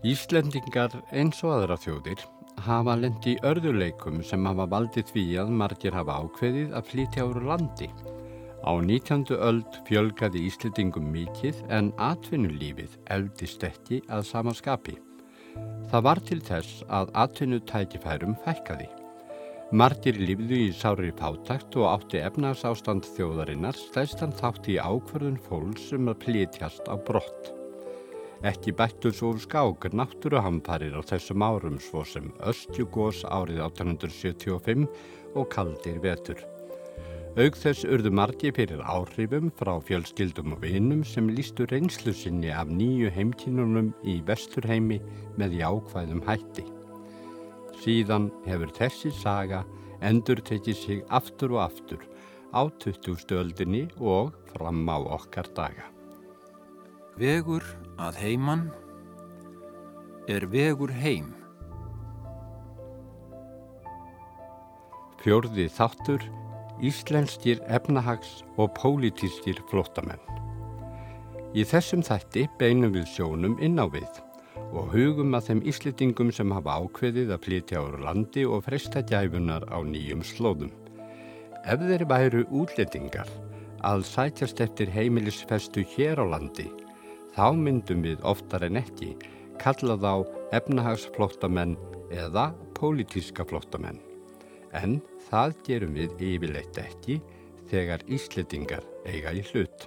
Íslendingar 0.00 0.94
eins 1.12 1.42
og 1.44 1.58
aðra 1.58 1.76
þjóðir 1.76 2.22
hafa 2.64 2.94
lendi 2.96 3.34
örðuleikum 3.44 4.22
sem 4.24 4.46
hafa 4.48 4.64
valdið 4.72 5.10
því 5.12 5.24
að 5.42 5.52
margir 5.60 5.92
hafa 5.92 6.14
ákveðið 6.24 6.72
að 6.78 6.88
flytja 6.88 7.26
úr 7.28 7.40
landi. 7.44 7.90
Á 8.64 8.72
19. 8.80 9.26
öld 9.36 9.76
fjölgaði 9.84 10.46
Íslendingum 10.48 11.12
mikið 11.12 11.60
en 11.68 11.92
atvinnulífið 12.00 12.96
eldist 13.12 13.68
ekki 13.68 14.00
að 14.08 14.24
sama 14.30 14.56
skapi. 14.56 14.96
Það 15.92 16.08
var 16.08 16.24
til 16.24 16.40
þess 16.48 16.80
að 16.88 17.14
atvinnutækifærum 17.26 18.40
fækkaði. 18.40 18.88
Margir 19.76 20.16
lífðu 20.16 20.64
í 20.64 20.74
sári 20.80 21.12
fátakt 21.12 21.76
og 21.76 21.90
átti 21.92 22.24
efnarsástand 22.24 23.04
þjóðarinnar 23.18 23.76
stæstan 23.76 24.32
þátt 24.32 24.72
í 24.72 24.80
ákverðun 24.80 25.40
fólks 25.44 25.90
sem 25.92 26.00
um 26.00 26.14
að 26.14 26.22
plítjast 26.24 26.88
á 26.88 26.96
brott. 26.96 27.59
Ekki 28.40 28.72
bættur 28.72 29.12
svo 29.12 29.34
skák 29.36 29.90
náttúruhamfarir 29.92 30.94
á 30.96 31.04
þessum 31.04 31.42
árum 31.44 31.76
svo 31.76 32.00
sem 32.08 32.30
Östjugós 32.40 33.20
árið 33.28 33.60
1875 33.66 34.86
og 35.36 35.50
kaldir 35.52 35.98
vetur. 36.00 36.40
Aug 37.36 37.54
þess 37.54 37.84
urðu 37.84 38.10
margi 38.16 38.48
fyrir 38.56 38.80
áhrifum 38.80 39.52
frá 39.60 39.74
fjölskyldum 39.84 40.56
og 40.56 40.64
vinum 40.64 41.04
sem 41.04 41.28
lístu 41.28 41.68
reynslu 41.68 42.14
sinni 42.16 42.48
af 42.48 42.72
nýju 42.72 43.12
heimkínunum 43.12 43.92
í 44.08 44.16
vesturheimi 44.24 45.02
með 45.36 45.60
jákvæðum 45.60 46.24
hætti. 46.24 46.64
Síðan 47.84 48.32
hefur 48.48 48.72
þessi 48.80 49.12
saga 49.20 49.66
endur 50.00 50.40
tekið 50.40 50.80
sig 50.80 51.04
aftur 51.12 51.58
og 51.58 51.66
aftur 51.68 52.08
á 52.56 52.72
20. 52.72 53.36
öldinni 53.36 53.84
og 54.00 54.32
fram 54.50 54.88
á 54.88 54.96
okkar 54.96 55.52
daga. 55.52 55.86
Vegur 57.20 57.62
að 58.00 58.16
heiman 58.16 58.62
er 60.30 60.46
vegur 60.48 60.92
heim. 61.02 61.34
Fjörði 65.20 65.66
þáttur 65.68 66.24
Íslenskir 66.80 67.60
efnahags 67.68 68.38
og 68.56 68.72
pólitískir 68.78 69.60
flótamenn. 69.68 70.22
Í 71.52 71.66
þessum 71.68 72.00
þætti 72.06 72.46
beinum 72.56 72.94
við 72.96 73.04
sjónum 73.18 73.58
inn 73.60 73.76
á 73.76 73.84
við 73.92 74.08
og 74.70 74.94
hugum 74.94 75.36
að 75.36 75.50
þeim 75.50 75.62
íslitingum 75.68 76.32
sem 76.32 76.56
hafa 76.56 76.78
ákveðið 76.80 77.34
að 77.36 77.44
flytja 77.44 77.84
ára 77.84 78.04
landi 78.06 78.46
og 78.48 78.64
fresta 78.64 79.04
gæfunar 79.04 79.68
á 79.68 79.76
nýjum 79.84 80.24
slóðum. 80.24 80.72
Ef 81.68 81.84
þeir 81.84 82.08
væru 82.08 82.46
útlettingar 82.48 83.28
að 83.84 84.06
sætjast 84.08 84.62
eftir 84.64 84.88
heimilisfestu 84.94 85.84
hér 85.98 86.22
á 86.22 86.24
landi 86.32 86.70
þá 87.36 87.46
myndum 87.56 88.02
við 88.06 88.22
oftar 88.26 88.64
en 88.66 88.80
ekki 88.80 89.14
kalla 89.60 89.96
þá 90.00 90.12
efnahagsflóttamenn 90.56 91.76
eða 92.10 92.50
pólitíska 92.78 93.44
flóttamenn. 93.46 94.00
En 94.72 95.00
það 95.28 95.54
gerum 95.66 95.94
við 95.98 96.24
yfirleitt 96.30 96.78
ekki 96.80 97.20
þegar 97.70 98.04
Ísletingar 98.10 98.84
eiga 99.06 99.34
í 99.36 99.42
hlut. 99.50 99.86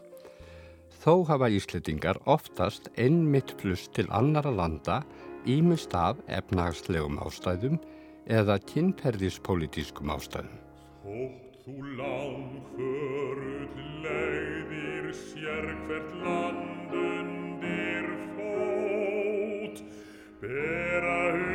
Þó 1.03 1.25
hafa 1.27 1.49
Ísletingar 1.51 2.19
oftast 2.29 2.87
einmitt 2.95 3.57
pluss 3.59 3.89
til 3.95 4.07
annara 4.11 4.51
landa 4.53 5.01
ímust 5.49 5.91
af 5.97 6.21
efnahagslegum 6.31 7.19
ástæðum 7.25 7.79
eða 8.31 8.59
kynferðispolítískum 8.71 10.13
ástæðum. 10.15 10.59
Þótt 11.03 11.63
þú 11.65 11.75
langföruð 11.99 13.73
leiðir 15.13 15.21
sér 15.29 15.65
hvert 15.87 16.13
landun 16.23 17.29
bera 17.61 18.15
hugur 20.41 21.52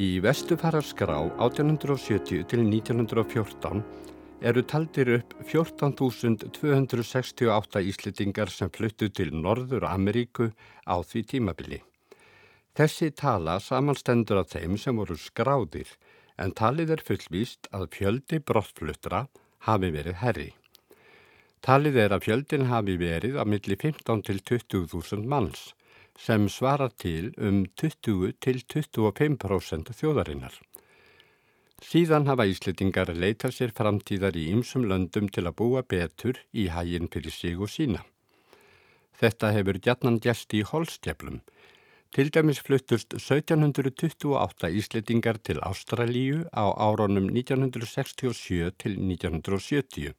Í 0.00 0.16
vestufaraskrá 0.24 1.18
1870 1.44 2.46
til 2.48 2.60
1914 2.62 3.82
eru 4.48 4.62
taldir 4.64 5.10
upp 5.18 5.34
14.268 5.50 7.82
íslitingar 7.90 8.48
sem 8.54 8.70
fluttu 8.72 9.10
til 9.12 9.34
Norður 9.42 9.84
Ameríku 9.90 10.46
á 10.88 11.04
því 11.04 11.20
tímabili. 11.32 11.80
Þessi 12.72 13.10
tala 13.12 13.60
samanstendur 13.60 14.40
af 14.40 14.48
þeim 14.54 14.80
sem 14.80 14.96
voru 14.96 15.16
skráðir 15.20 15.92
en 16.40 16.56
talið 16.56 16.96
er 16.96 17.04
fullvíst 17.04 17.68
að 17.76 17.92
fjöldi 17.98 18.40
brottfluttra 18.40 19.28
hafi 19.68 19.92
verið 19.98 20.16
herri. 20.22 20.50
Talið 21.60 22.00
er 22.06 22.16
að 22.16 22.24
fjöldin 22.30 22.72
hafi 22.72 22.96
verið 22.96 23.36
að 23.36 23.52
milli 23.52 23.76
15 23.76 24.24
til 24.30 24.40
20.000 24.54 25.28
manns 25.28 25.76
sem 26.20 26.48
svarar 26.52 26.92
til 27.00 27.30
um 27.40 27.62
20 27.80 28.34
til 28.44 28.58
25% 28.72 29.92
þjóðarinnar. 29.96 30.56
Síðan 31.80 32.26
hafa 32.28 32.44
Íslitingar 32.44 33.08
leitað 33.16 33.54
sér 33.56 33.70
framtíðar 33.72 34.36
í 34.36 34.50
ymsum 34.52 34.84
löndum 34.90 35.30
til 35.32 35.46
að 35.48 35.56
búa 35.62 35.82
betur 35.82 36.42
í 36.52 36.66
hæginn 36.68 37.08
fyrir 37.08 37.32
sig 37.32 37.56
og 37.56 37.72
sína. 37.72 38.02
Þetta 39.20 39.52
hefur 39.56 39.80
gætnan 39.86 40.18
gæst 40.20 40.52
í 40.56 40.60
holstjeflum. 40.60 41.40
Til 42.12 42.28
dæmis 42.34 42.60
fluttust 42.66 43.14
1728 43.16 44.70
Íslitingar 44.76 45.38
til 45.40 45.62
Ástralíu 45.64 46.42
á 46.52 46.68
áronum 46.68 47.30
1967 47.32 48.74
til 48.76 48.98
1970. 48.98 50.12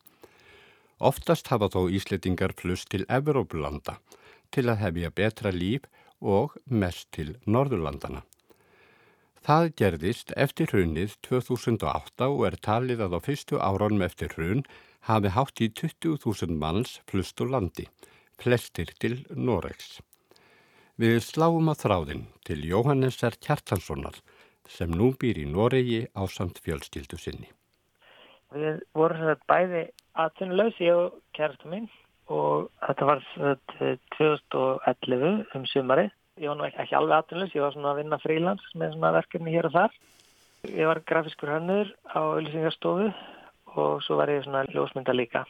Oftast 0.97 1.53
hafa 1.53 1.69
þó 1.69 1.85
Íslitingar 1.94 2.56
flust 2.57 2.90
til 2.90 3.06
Evrópulanda 3.06 4.00
til 4.51 4.67
að 4.72 4.81
hefja 4.84 5.12
betra 5.16 5.51
líf 5.56 5.88
og 6.22 6.57
mest 6.67 7.09
til 7.16 7.35
Norðurlandana. 7.45 8.22
Það 9.41 9.72
gerðist 9.81 10.34
eftir 10.38 10.69
hrunnið 10.69 11.16
2008 11.25 12.28
og 12.29 12.44
er 12.45 12.57
talið 12.61 13.01
að 13.07 13.16
á 13.17 13.19
fyrstu 13.25 13.57
áraunum 13.57 14.03
eftir 14.06 14.29
hrunn 14.35 14.61
hafi 15.09 15.31
hátt 15.34 15.63
í 15.66 15.72
20.000 15.73 16.59
manns 16.61 17.00
flust 17.09 17.41
úr 17.41 17.50
landi, 17.56 17.88
flestir 18.38 18.94
til 19.01 19.23
Noregs. 19.34 19.97
Við 21.01 21.17
sláum 21.25 21.72
að 21.73 21.81
þráðin 21.88 22.28
til 22.45 22.59
Jóhannesar 22.69 23.40
Kjartanssonar 23.41 24.22
sem 24.69 24.94
nú 24.94 25.09
býr 25.17 25.41
í 25.41 25.47
Noregi 25.50 26.03
á 26.13 26.22
samt 26.29 26.61
fjölskyldu 26.61 27.17
sinni. 27.17 27.50
Við 28.53 28.84
vorum 28.94 29.34
bæði 29.50 29.88
aðtunlaus, 30.22 30.78
ég 30.84 30.94
og 30.94 31.17
kærastum 31.34 31.73
minn 31.73 31.90
og 32.31 32.69
þetta 32.85 33.07
var 33.09 33.21
2011 34.17 35.55
um 35.57 35.67
sumari. 35.69 36.07
Ég 36.39 36.47
var 36.49 36.57
nú 36.57 36.65
ekki, 36.65 36.95
alveg 36.95 37.17
aðtunleys, 37.17 37.55
ég 37.55 37.65
var 37.65 37.75
svona 37.75 37.91
að 37.91 38.01
vinna 38.01 38.19
frílands 38.23 38.75
með 38.79 38.95
svona 38.95 39.15
verkefni 39.17 39.53
hér 39.53 39.67
og 39.67 39.75
þar. 39.75 39.97
Ég 40.69 40.87
var 40.87 41.01
grafiskur 41.09 41.51
hannur 41.51 41.89
á 42.07 42.21
Ölsingarstofu 42.37 43.09
og 43.81 44.03
svo 44.05 44.19
var 44.19 44.31
ég 44.31 44.45
svona 44.45 44.63
ljósmynda 44.69 45.15
líka. 45.15 45.43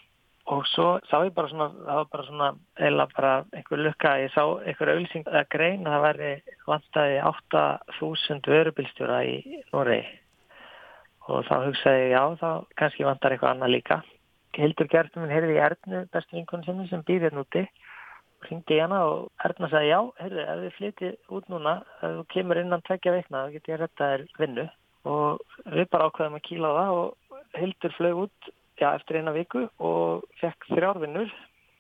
Og 0.51 0.65
svo 0.67 0.95
sá 1.05 1.22
ég 1.22 1.35
bara 1.35 1.51
svona, 1.51 1.67
það 1.85 1.99
var 1.99 2.07
bara 2.11 2.25
svona 2.28 2.47
eila 2.81 3.05
bara 3.11 3.34
einhver 3.53 3.84
lukka, 3.85 4.16
ég 4.23 4.34
sá 4.34 4.41
einhver 4.41 4.93
ölsing 4.95 5.27
að 5.29 5.49
grein 5.53 5.85
að 5.85 5.93
það 5.93 6.05
væri 6.07 6.31
vantæði 6.66 7.19
8000 7.29 8.49
vörubilstjóra 8.49 9.19
í 9.29 9.61
Noregi. 9.69 10.17
Og 11.29 11.45
þá 11.45 11.55
hugsaði 11.67 12.01
ég, 12.01 12.16
já, 12.16 12.23
þá 12.41 12.49
kannski 12.81 13.07
vantar 13.07 13.35
eitthvað 13.35 13.53
annað 13.53 13.73
líka. 13.75 13.99
Hildur 14.57 14.89
Gjertum 14.91 15.23
minn 15.23 15.33
heyrði 15.33 15.55
í 15.55 15.63
Ernu, 15.63 16.03
bestu 16.11 16.35
vinkunum 16.35 16.65
sinni 16.65 16.87
sem 16.89 17.03
býr 17.07 17.27
hérna 17.27 17.45
úti. 17.45 17.63
Og 18.41 18.47
hringdi 18.49 18.77
í 18.77 18.81
hana 18.81 19.01
og 19.07 19.45
Erna 19.47 19.69
sagði 19.71 19.91
já, 19.91 19.99
heyrðu, 20.19 20.45
ef 20.53 20.63
við 20.63 20.73
flytið 20.77 21.35
út 21.37 21.51
núna, 21.53 21.75
ef 22.01 22.17
þú 22.17 22.25
kemur 22.33 22.61
innan 22.61 22.83
tveggja 22.87 23.13
veikna, 23.15 23.45
þá 23.45 23.55
getur 23.55 23.73
ég 23.73 23.77
að 23.77 23.83
retta 23.85 24.09
þér 24.13 24.25
vinnu. 24.41 24.65
Og 25.11 25.45
við 25.75 25.87
bara 25.93 26.09
ákveðum 26.09 26.37
að 26.37 26.47
kíla 26.49 26.73
það 26.77 26.97
og 26.97 27.39
Hildur 27.61 27.95
flög 27.97 28.25
út 28.25 28.51
já, 28.81 28.89
eftir 28.91 29.21
eina 29.21 29.33
viku 29.35 29.65
og 29.79 30.27
fekk 30.41 30.67
þrjárvinnur 30.71 31.31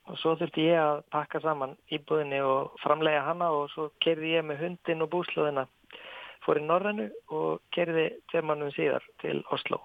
og 0.09 0.17
svo 0.19 0.35
þurfti 0.39 0.67
ég 0.67 0.81
að 0.81 1.03
pakka 1.13 1.41
saman 1.43 1.75
íbúðinni 1.93 2.41
og 2.45 2.75
framlega 2.83 3.23
hana 3.27 3.51
og 3.55 3.69
svo 3.73 3.89
kerði 4.03 4.35
ég 4.37 4.47
með 4.47 4.65
hundin 4.65 5.05
og 5.05 5.11
búslóðina. 5.13 5.67
Fór 6.45 6.57
í 6.57 6.65
Norrannu 6.65 7.09
og 7.37 7.61
kerði 7.75 8.09
tveir 8.31 8.47
mannum 8.49 8.73
síðar 8.75 9.05
til 9.21 9.43
Oslo. 9.53 9.83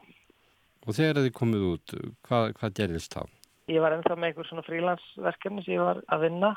Og 0.86 0.94
þegar 0.94 1.24
þið 1.24 1.32
komið 1.34 1.66
út, 1.66 1.94
hvað, 2.28 2.52
hvað 2.60 2.74
gerðist 2.78 3.16
þá? 3.16 3.22
Ég 3.66 3.82
var 3.82 3.96
ennþá 3.96 4.14
með 4.14 4.28
einhver 4.28 4.46
svona 4.46 4.62
frílansverkefni 4.62 5.64
sem 5.66 5.74
ég 5.74 5.82
var 5.82 5.98
að 6.14 6.26
vinna 6.28 6.52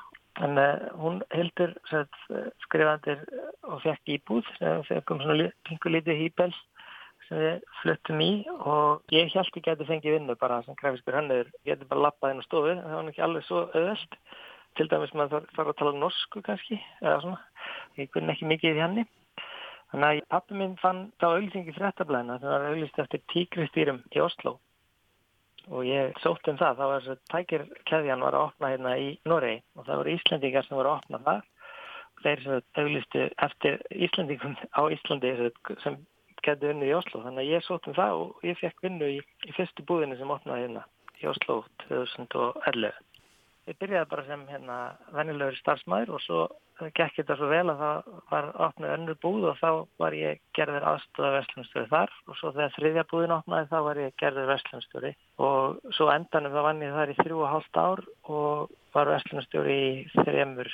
en 0.46 0.60
uh, 0.62 0.90
hún 1.02 1.24
heldur 1.34 1.74
skrifandir 2.64 3.24
og 3.66 3.82
fekk 3.82 4.12
íbúð 4.14 4.52
sem 4.60 4.84
fekkum 4.88 5.24
svona 5.24 5.50
pingu 5.66 5.92
lítið 5.96 6.22
hýbel 6.22 6.54
sem 7.26 7.42
við 7.42 7.66
fluttum 7.82 8.22
í 8.22 8.30
og 8.54 9.16
ég 9.16 9.34
held 9.34 9.50
ekki 9.50 9.66
að 9.66 9.72
þetta 9.72 9.90
fengi 9.90 10.14
vinnu 10.14 10.38
bara 10.40 10.62
sem 10.66 10.78
grafiskur 10.78 11.18
hannur. 11.18 11.50
Ég 11.66 11.74
geti 11.74 11.90
bara 11.90 12.06
lappað 12.08 12.36
inn 12.36 12.46
á 12.46 12.48
stofu, 12.48 12.78
það 12.78 12.96
var 12.96 13.12
ekki 13.12 13.26
alveg 13.26 13.48
svo 13.48 13.66
öðvöld. 13.74 14.20
Til 14.78 14.88
dæmis 14.90 15.16
maður 15.18 15.50
þarf 15.56 15.72
að 15.74 15.78
tala 15.82 15.98
norsku 15.98 16.42
kannski 16.46 16.78
eða 17.02 17.20
svona. 17.26 17.40
Ég 17.98 18.14
kunni 18.14 18.34
ekki 18.36 18.50
mikið 18.50 18.78
í 18.78 18.84
henni. 18.86 19.06
Þannig 19.90 20.10
að 20.22 20.26
pappi 20.34 20.58
minn 20.58 20.76
fann 20.78 21.06
þá 21.22 21.28
auðlýsingi 21.32 21.74
fréttablaðina 21.78 22.40
sem 22.40 22.52
var 22.52 22.66
auðlýst 22.70 23.00
eftir 23.02 23.24
tíkristýrum 23.34 24.04
í 24.14 24.22
Oslo 24.22 24.60
og 25.70 25.86
ég 25.86 26.18
sótt 26.24 26.48
um 26.50 26.58
það, 26.58 26.78
þá 26.78 26.86
var 26.90 27.02
þess 27.02 27.14
að 27.14 27.24
tækirkeðjan 27.34 28.26
var 28.26 28.38
að 28.38 28.46
opna 28.50 28.72
hérna 28.74 28.94
í 29.02 29.10
Noregi 29.30 29.64
og 29.76 29.88
það 29.88 30.00
voru 30.02 30.14
Íslandingar 30.14 30.68
sem 30.68 30.78
voru 30.78 30.92
að 30.92 31.02
opna 31.02 31.22
það 31.26 31.42
og 32.14 32.24
þeir 32.26 32.46
sem 32.46 32.84
auðlýstu 32.84 33.26
eftir 33.48 33.82
Íslandingum 34.08 34.56
á 34.74 34.82
Íslandi 34.94 35.34
sem 35.84 36.00
getur 36.46 36.72
vinnu 36.72 36.88
í 36.88 36.96
Oslo, 36.96 37.22
þannig 37.26 37.44
að 37.44 37.54
ég 37.54 37.66
sótt 37.66 37.90
um 37.90 37.98
það 37.98 38.22
og 38.24 38.48
ég 38.48 38.62
fekk 38.62 38.86
vinnu 38.86 39.12
í, 39.18 39.20
í 39.20 39.56
fyrstu 39.58 39.86
búðinu 39.90 40.18
sem 40.18 40.34
opnaði 40.34 40.68
hérna 40.68 40.86
í 41.20 41.28
Oslo 41.30 41.62
2011 41.88 42.94
ég 43.70 43.78
byrjaði 43.80 44.10
bara 44.10 44.26
sem 44.26 44.44
hérna 44.50 44.78
vennilegur 45.14 45.58
starfsmæður 45.60 46.16
og 46.18 46.24
svo 46.24 46.42
gekk 46.96 47.20
þetta 47.20 47.36
svo 47.38 47.50
vel 47.52 47.66
að 47.74 47.82
það 47.84 48.12
var 48.32 48.48
opnað 48.68 48.94
önnur 48.96 49.18
búð 49.24 49.48
og 49.52 49.58
þá 49.60 49.72
var 50.02 50.16
ég 50.18 50.40
gerður 50.58 50.88
aðstöða 50.94 51.34
vestlunnstöri 51.36 51.92
þar 51.92 52.14
og 52.26 52.40
svo 52.40 52.54
þegar 52.56 52.76
þriðja 52.78 53.06
búðin 53.12 53.36
opnaði 53.36 53.70
þá 53.74 53.80
var 53.90 54.02
ég 54.04 54.16
gerður 54.22 54.50
vestlunnstöri 54.54 55.12
og 55.50 55.94
svo 55.98 56.10
endanum 56.14 56.56
þá 56.56 56.62
vann 56.70 56.86
ég 56.86 56.96
þar 56.96 57.14
í 57.14 57.18
þrjú 57.20 57.42
og 57.44 57.52
hálft 57.54 57.82
ár 57.84 58.04
og 58.32 58.78
var 58.96 59.14
vestlunnstöri 59.14 59.78
í 59.90 59.92
þrjumur 60.16 60.72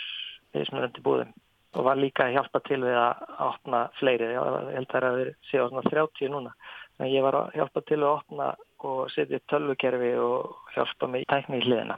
viðsmjörandi 0.56 1.04
búðum. 1.04 1.36
Og 1.76 1.84
var 1.84 2.00
líka 2.00 2.30
að 2.30 2.38
hjálpa 2.38 2.62
til 2.64 2.80
við 2.86 2.96
að 2.96 3.24
opna 3.44 3.82
fleiri, 4.00 4.32
ég 4.32 4.40
held 4.40 4.86
að 4.86 4.92
það 4.94 5.00
er 5.02 5.08
að 5.10 5.18
vera 5.20 5.34
séu 5.50 5.66
á 5.66 5.72
svona 5.72 5.90
30 5.92 6.32
núna, 6.32 6.54
en 7.02 7.12
ég 7.12 7.26
var 7.26 7.36
að 7.42 7.58
hjálpa 7.60 7.84
til 7.90 7.98
að 8.00 8.12
opna 8.14 8.52
og 8.88 9.02
setja 9.12 9.42
tölvukerfi 9.52 10.14
og 10.24 10.72
hjálpa 10.76 11.10
í 11.20 11.26
tækni 11.28 11.60
í 11.60 11.66
hliðina. 11.66 11.98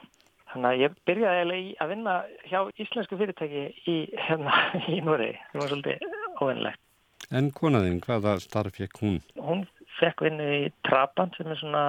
Þannig 0.57 0.71
að 0.73 0.79
ég 0.81 0.93
byrjaði 1.05 1.37
eiginlega 1.37 1.83
að 1.83 1.89
vinna 1.91 2.13
hjá 2.49 2.59
íslensku 2.81 3.17
fyrirtæki 3.19 3.63
í, 3.85 3.97
hérna, 4.25 4.53
í 4.89 4.95
Núri. 5.05 5.27
Það 5.51 5.61
var 5.61 5.69
svolítið 5.69 6.15
óvinnlegt. 6.41 6.79
En 7.37 7.49
konaðinn, 7.53 7.99
hvaða 8.01 8.33
starf 8.41 8.79
fekk 8.79 9.01
hún? 9.03 9.19
Hún 9.37 9.61
fekk 9.99 10.23
vinnu 10.25 10.47
í 10.55 10.63
Trabant 10.87 11.37
sem 11.37 11.51
er 11.53 11.59
svona 11.61 11.83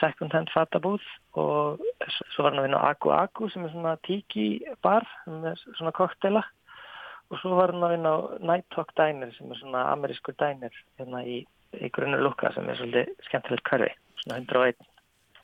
second 0.00 0.34
hand 0.34 0.50
fatabúð 0.50 1.06
og 1.38 1.78
svo 2.32 2.48
var 2.48 2.56
hann 2.56 2.64
að 2.64 2.66
vinna 2.66 2.82
á 2.82 2.90
Aku 2.90 3.14
Aku 3.14 3.50
sem 3.54 3.68
er 3.68 3.74
svona 3.76 3.94
tiki 4.08 4.48
bar, 4.82 5.06
sem 5.22 5.46
er 5.52 5.62
svona 5.78 5.94
koktela 5.94 6.42
og 7.30 7.38
svo 7.38 7.54
var 7.60 7.70
hann 7.70 7.86
að 7.86 7.94
vinna 7.94 8.14
á 8.14 8.18
Night 8.42 8.66
Talk 8.74 8.90
Diner 8.98 9.30
sem 9.36 9.54
er 9.54 9.62
svona 9.62 9.86
amerískur 9.92 10.34
diner 10.42 10.74
hérna 10.98 11.22
í, 11.22 11.44
í 11.78 11.94
grunnu 11.94 12.18
lukka 12.26 12.50
sem 12.56 12.66
er 12.66 12.82
svolítið 12.82 13.28
skemmtilegt 13.28 13.70
karfi, 13.70 13.92
svona 14.24 14.42
101. 14.42 14.90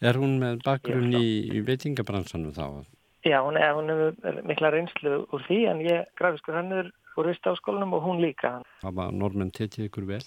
Er 0.04 0.18
hún 0.20 0.36
með 0.42 0.60
bakgrunn 0.66 1.14
í, 1.16 1.26
í 1.56 1.62
veitingabransanum 1.64 2.52
þá? 2.52 2.84
Já, 3.26 3.40
hún 3.42 3.56
er, 3.58 3.72
hún 3.74 3.90
er 3.90 4.42
mikla 4.46 4.70
reynslu 4.74 5.22
úr 5.32 5.44
því 5.48 5.60
en 5.70 5.80
ég 5.82 6.10
grafiskur 6.18 6.58
hannur 6.58 6.92
úr 7.16 7.30
Ístáskólanum 7.32 7.96
og 7.96 8.04
hún 8.04 8.20
líka. 8.20 8.58
Hafa 8.84 9.08
normenn 9.10 9.50
tekið 9.56 9.88
ykkur 9.88 10.08
vel? 10.10 10.20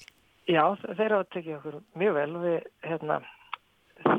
Já, 0.50 0.64
þeir 0.98 1.16
hafa 1.16 1.30
tekið 1.36 1.58
okkur 1.60 1.78
mjög 2.02 2.18
vel 2.18 2.30
og 2.34 2.46
við 2.48 2.58
hérna, 2.90 3.20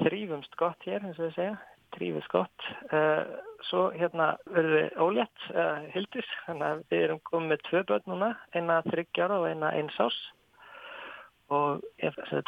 þrýfumst 0.05 0.57
gott 0.61 0.87
hér, 0.87 1.03
eins 1.03 1.19
og 1.19 1.27
við 1.27 1.37
segja, 1.37 1.57
þrýfumst 1.97 2.33
gott. 2.33 2.69
Uh, 2.95 3.25
svo 3.67 3.89
hérna 3.97 4.33
verður 4.47 4.77
við 4.79 5.01
ólétt, 5.03 5.47
uh, 5.51 5.83
hildur, 5.91 6.29
þannig 6.47 6.69
að 6.69 6.85
við 6.95 7.07
erum 7.09 7.23
komið 7.27 7.53
með 7.53 7.65
tvö 7.67 7.83
börn 7.91 8.13
núna, 8.15 8.31
eina 8.55 8.83
þryggjára 8.87 9.41
og 9.43 9.49
eina 9.51 9.75
eins 9.75 9.99
ás 9.99 10.21
og 11.51 11.83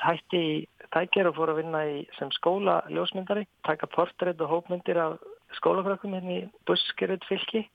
hætti 0.07 0.41
í 0.41 0.55
tækjar 0.95 1.31
og 1.31 1.37
fór 1.39 1.53
að 1.53 1.63
vinna 1.63 1.83
í, 1.89 1.99
sem 2.19 2.31
skóla 2.37 2.81
ljósmyndari, 2.93 3.47
taka 3.67 3.89
portrétt 3.91 4.41
og 4.45 4.53
hópmyndir 4.53 5.01
af 5.01 5.19
skólafrökkum 5.59 6.15
hérna 6.17 6.39
í 6.39 6.43
Buskerud 6.69 7.25
fylki, 7.29 7.67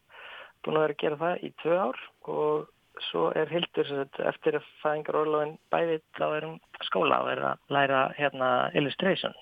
búin 0.63 0.79
að 0.79 0.85
vera 0.87 0.95
að 0.95 1.01
gera 1.03 1.21
það 1.21 1.45
í 1.45 1.51
tvö 1.61 1.79
ár 1.81 2.03
og 2.33 3.01
svo 3.09 3.27
er 3.37 3.51
Hildur 3.51 3.91
eftir 4.25 4.57
að 4.57 4.69
fæðingar 4.81 5.19
orðlóðin 5.21 5.57
bæðið 5.73 6.05
þá 6.17 6.25
er 6.27 6.47
hún 6.47 6.55
skóla 6.87 7.19
og 7.23 7.31
er 7.33 7.43
að 7.51 7.75
læra 7.75 8.03
hérna 8.17 8.51
illustration. 8.79 9.35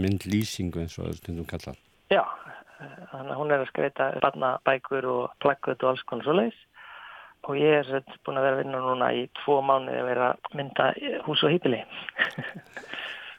Mynd 0.00 0.26
lýsingu 0.28 0.82
eins 0.82 0.98
og 1.00 1.14
stundum 1.16 1.48
kallað. 1.48 1.78
Já, 2.12 2.24
þannig 3.12 3.32
að 3.32 3.38
hún 3.40 3.54
er 3.54 3.62
að 3.62 3.70
skreita 3.70 4.10
barnabækur 4.24 5.08
og 5.08 5.38
plakkut 5.44 5.84
og 5.84 5.92
alls 5.92 6.04
konar 6.08 6.28
svo 6.28 6.36
leiðis 6.36 6.60
og 7.48 7.56
ég 7.58 7.80
er 7.80 8.04
búin 8.26 8.40
að 8.40 8.46
vera 8.46 8.56
að 8.58 8.62
vinna 8.64 8.82
núna 8.84 9.10
í 9.16 9.26
tvo 9.42 9.60
mánu 9.64 9.94
að 9.96 10.08
vera 10.10 10.32
að 10.34 10.58
mynda 10.60 10.90
hús 11.26 11.44
og 11.46 11.54
hýpili. 11.54 11.82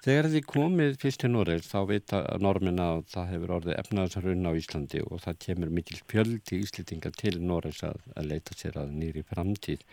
Þegar 0.01 0.31
þið 0.33 0.45
komið 0.49 0.95
fyrst 0.97 1.21
til 1.21 1.29
Noreg 1.29 1.61
þá 1.61 1.77
veit 1.85 2.13
að 2.17 2.41
normin 2.41 2.81
að 2.81 3.03
það 3.11 3.27
hefur 3.35 3.51
orðið 3.59 3.75
efnaðsarunna 3.77 4.49
á 4.49 4.57
Íslandi 4.57 5.01
og 5.05 5.21
það 5.21 5.37
kemur 5.45 5.73
mikil 5.77 5.99
fjöldi 6.09 6.57
íslitinga 6.63 7.11
til 7.13 7.35
Noregs 7.45 7.83
að, 7.85 7.99
að 8.17 8.31
leita 8.31 8.57
sér 8.57 8.79
að 8.81 8.95
nýri 8.97 9.21
framtíð. 9.29 9.85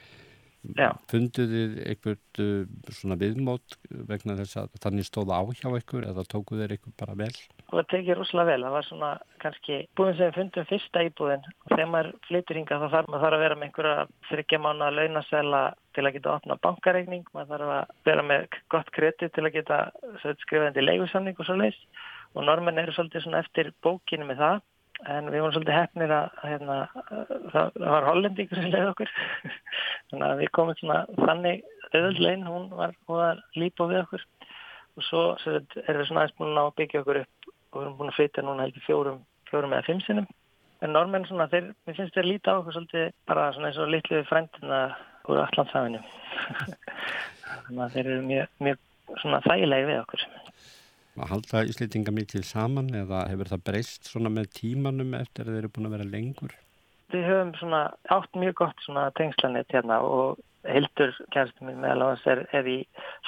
Já. 0.78 0.88
Funduð 1.12 1.52
þið 1.52 1.76
einhvert 1.92 2.40
uh, 2.40 2.64
svona 2.96 3.18
viðmót 3.20 3.76
vegna 4.08 4.38
þess 4.40 4.62
að 4.62 4.80
þannig 4.80 5.10
stóða 5.10 5.38
á 5.38 5.42
hjá 5.52 5.68
einhver 5.68 6.08
eða 6.08 6.24
tókuð 6.32 6.64
þeir 6.64 6.74
einhver 6.78 6.96
bara 7.04 7.18
vel? 7.20 7.36
Og 7.68 7.74
það 7.76 7.88
tekið 7.92 8.16
rosalega 8.16 8.48
vel. 8.48 8.62
Það 8.64 8.74
var 8.74 8.86
svona 8.86 9.08
kannski 9.42 9.78
búin 9.98 10.14
sem 10.16 10.30
við 10.30 10.36
fundum 10.38 10.68
fyrsta 10.70 11.02
íbúðin. 11.04 11.42
Og 11.66 11.72
þegar 11.74 11.90
maður 11.92 12.10
flytur 12.24 12.58
hinga 12.58 12.78
þá 12.80 12.86
þarf 12.94 13.10
maður 13.12 13.24
þarf 13.26 13.36
að 13.36 13.44
vera 13.44 13.58
með 13.58 13.66
einhverja 13.68 14.06
þryggja 14.30 14.60
mánu 14.64 14.86
að 14.86 14.96
launasæla 14.98 15.60
til 15.98 16.04
að 16.06 16.14
geta 16.14 16.32
opna 16.32 16.56
bankareikning, 16.64 17.26
maður 17.34 17.52
þarf 17.52 17.74
að 17.74 17.92
vera 18.08 18.24
með 18.30 18.46
gott 18.72 18.88
kredit 18.96 19.34
til 19.36 19.44
að 19.44 19.54
geta 19.58 19.82
skrifandi 20.46 20.84
leigusamning 20.86 21.36
og 21.36 21.48
svo 21.48 21.58
leiðs 21.58 21.82
og 22.36 22.48
normenn 22.48 22.80
eru 22.80 22.94
svolítið 22.96 23.24
svona 23.24 23.42
eftir 23.44 23.70
bókinu 23.84 24.28
með 24.28 24.42
það. 24.42 24.64
En 25.06 25.28
við 25.30 25.44
vorum 25.44 25.54
svolítið 25.54 25.76
hefnir 25.76 26.12
að 26.16 26.40
hérna, 26.42 26.78
það, 27.52 27.68
það 27.76 27.92
var 27.92 28.06
hollendíkur 28.08 28.58
sem 28.58 28.72
leiði 28.72 28.88
okkur. 28.94 29.12
Þannig 30.08 30.26
að 30.28 30.40
við 30.40 30.50
komum 30.56 30.78
svona 30.80 30.98
þannig 31.20 31.62
auðvöldlegin, 31.92 32.48
hún 32.48 32.66
var, 32.80 32.96
var 33.06 33.44
lípa 33.54 33.86
við 33.92 34.02
okkur. 34.06 34.24
Og 34.98 35.06
svo 35.06 35.22
sagt, 35.44 35.78
erum 35.84 36.02
við 36.02 36.08
svona 36.08 36.24
aðeins 36.24 36.38
búin 36.40 36.58
að 36.58 36.72
byggja 36.80 37.04
okkur 37.04 37.20
upp 37.22 37.52
og 37.72 37.80
við 37.80 37.86
erum 37.86 37.96
búin 37.98 38.12
að 38.12 38.18
flytja 38.18 38.44
núna 38.44 38.66
heldur 38.66 38.84
fjórum, 38.86 39.22
fjórum 39.50 39.74
eða 39.74 39.86
fimm 39.88 40.02
sinnum. 40.04 40.28
En 40.84 40.94
normenn 40.94 41.26
svona, 41.26 41.48
þeir, 41.50 41.72
mér 41.86 41.96
finnst 41.98 42.14
þeir 42.14 42.28
líta 42.28 42.54
á 42.54 42.58
okkur 42.60 42.76
svolítið 42.76 43.08
bara 43.26 43.48
svona 43.54 43.70
eins 43.70 43.80
og 43.82 43.90
litlu 43.90 44.20
frendina 44.28 44.82
úr 45.28 45.40
allandsafinu 45.42 46.02
þannig 47.64 47.82
að 47.84 47.96
þeir 47.96 48.04
eru 48.04 48.20
mjög, 48.28 48.52
mjög 48.64 49.18
svona 49.22 49.40
þægilegi 49.46 49.88
við 49.88 50.00
okkur. 50.04 50.24
Að 51.18 51.32
halda 51.32 51.64
íslitinga 51.66 52.14
mikið 52.14 52.46
saman 52.46 52.92
eða 52.94 53.24
hefur 53.32 53.50
það 53.50 53.64
breyst 53.66 54.10
svona 54.12 54.30
með 54.30 54.52
tímanum 54.60 55.16
eftir 55.18 55.48
að 55.48 55.56
þeir 55.56 55.64
eru 55.64 55.72
búin 55.74 55.88
að 55.88 55.96
vera 55.96 56.10
lengur? 56.12 56.54
Við 57.10 57.24
höfum 57.24 57.54
svona 57.58 57.80
átt 58.14 58.38
mjög 58.38 58.58
gott 58.62 58.84
svona 58.84 59.08
tengslanett 59.18 59.74
hérna 59.74 59.98
og 60.04 60.38
Hildur 60.68 61.12
kærstum 61.34 61.68
minn 61.68 61.82
meðal 61.82 62.14
þess 62.14 62.30
er, 62.32 62.40
er 62.60 62.70
í 62.70 62.78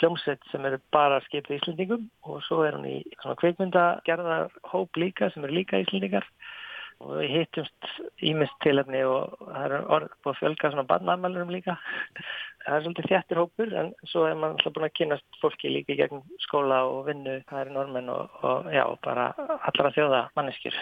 hljómsveit 0.00 0.42
sem 0.50 0.64
eru 0.68 0.80
bara 0.94 1.20
skipið 1.26 1.58
íslendingum 1.58 2.08
og 2.28 2.40
svo 2.46 2.62
er 2.66 2.78
hún 2.78 2.88
í 2.90 2.96
svona 3.20 3.38
kveikmyndagerðar 3.40 4.50
hóp 4.72 5.00
líka 5.00 5.30
sem 5.32 5.46
eru 5.46 5.56
líka 5.60 5.80
íslendingar. 5.82 6.26
Og 7.00 7.14
við 7.16 7.30
hittumst 7.32 7.86
ímest 8.28 8.56
tilöfni 8.60 9.00
og 9.08 9.38
það 9.40 9.62
er 9.64 9.86
orð 9.96 10.10
på 10.20 10.34
að 10.34 10.40
fjölga 10.42 10.72
svona 10.74 10.88
barnamælurum 10.90 11.52
líka. 11.54 11.78
Það 12.60 12.74
er 12.76 12.82
svolítið 12.84 13.06
þjættir 13.08 13.38
hópur 13.40 13.70
en 13.80 13.86
svo 14.10 14.26
er 14.28 14.34
maður 14.36 14.58
alltaf 14.58 14.74
búin 14.76 14.84
að 14.84 14.96
kynast 14.98 15.38
fólki 15.40 15.70
líka 15.72 15.96
gegn 15.96 16.20
skóla 16.44 16.82
og 16.90 17.06
vinnu 17.06 17.38
það 17.48 17.62
er 17.62 17.70
normenn 17.72 18.12
og, 18.12 18.34
og 18.44 18.68
já, 18.68 18.84
bara 19.06 19.30
allra 19.56 19.92
þjóða 19.96 20.20
manneskjur 20.36 20.76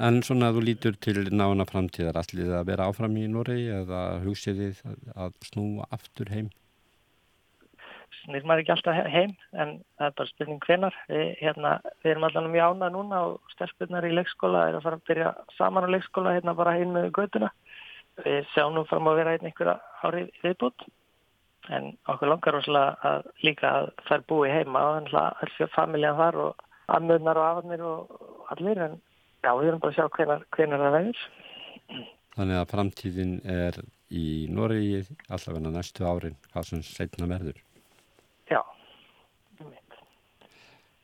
En 0.00 0.22
svona 0.24 0.48
að 0.48 0.56
þú 0.56 0.64
lítur 0.64 0.96
til 1.04 1.26
nána 1.28 1.66
framtíðar 1.68 2.16
allir 2.16 2.48
það 2.48 2.58
að 2.62 2.68
vera 2.70 2.88
áfram 2.88 3.16
í 3.20 3.26
Noregi 3.28 3.68
eða 3.76 4.00
hugsið 4.24 4.60
þið 4.62 4.78
að 5.12 5.34
snúa 5.50 5.88
aftur 5.92 6.32
heim? 6.32 6.48
Snýr 8.22 8.46
maður 8.46 8.62
ekki 8.62 8.72
alltaf 8.72 9.10
heim 9.12 9.34
en 9.52 9.74
það 9.98 10.06
er 10.06 10.16
bara 10.16 10.30
spurning 10.30 10.64
hvenar 10.64 10.96
við, 11.10 11.26
hérna, 11.42 11.74
við 12.00 12.14
erum 12.14 12.26
allavega 12.28 12.54
mjög 12.54 12.72
ánað 12.72 12.96
núna 12.96 13.20
og 13.26 13.52
stelpunar 13.52 14.08
í 14.08 14.14
leikskóla 14.14 14.64
er 14.70 14.78
að 14.78 14.86
fara 14.86 15.00
að 15.00 15.06
byrja 15.10 15.34
saman 15.58 15.88
á 15.90 15.92
leikskóla 15.92 16.34
hérna 16.38 16.56
bara 16.56 16.76
heim 16.78 16.96
með 16.96 17.10
göduna 17.18 17.52
við 18.22 18.48
sjáum 18.54 18.76
nú 18.76 18.86
fram 18.88 19.08
að 19.10 19.20
vera 19.20 19.36
einn 19.36 19.48
einhverja 19.50 19.78
árið 20.06 20.32
viðbútt 20.40 20.88
en 21.68 21.92
okkur 22.10 22.32
langar 22.32 22.56
rosalega 22.56 23.12
að 23.12 23.30
líka 23.44 23.76
að 23.76 23.92
þær 24.08 24.28
búi 24.30 24.50
heima 24.50 24.82
og 24.88 24.94
þannig 24.96 25.16
að 25.20 25.42
all 25.44 25.72
familjan 25.76 26.20
þar 26.20 26.44
og 26.46 26.68
aðmöðnar 26.96 27.40
og 27.40 27.48
afnir 27.50 27.84
og 27.86 28.46
allir 28.54 28.86
en 28.86 29.00
já, 29.42 29.50
við 29.58 29.68
erum 29.68 29.82
bara 29.82 29.92
að 29.92 29.98
sjá 29.98 30.06
hvenar, 30.16 30.46
hvenar 30.56 30.84
það 30.84 30.96
verður. 30.98 31.26
Þannig 32.32 32.58
að 32.58 32.70
framtíðin 32.72 33.34
er 33.44 33.78
í 34.12 34.24
Noregi 34.52 35.02
allavega 35.28 35.74
næstu 35.74 36.06
árin, 36.08 36.38
hvað 36.52 36.68
sem 36.70 36.82
setna 36.86 37.28
verður. 37.28 37.60
Já. 38.50 38.60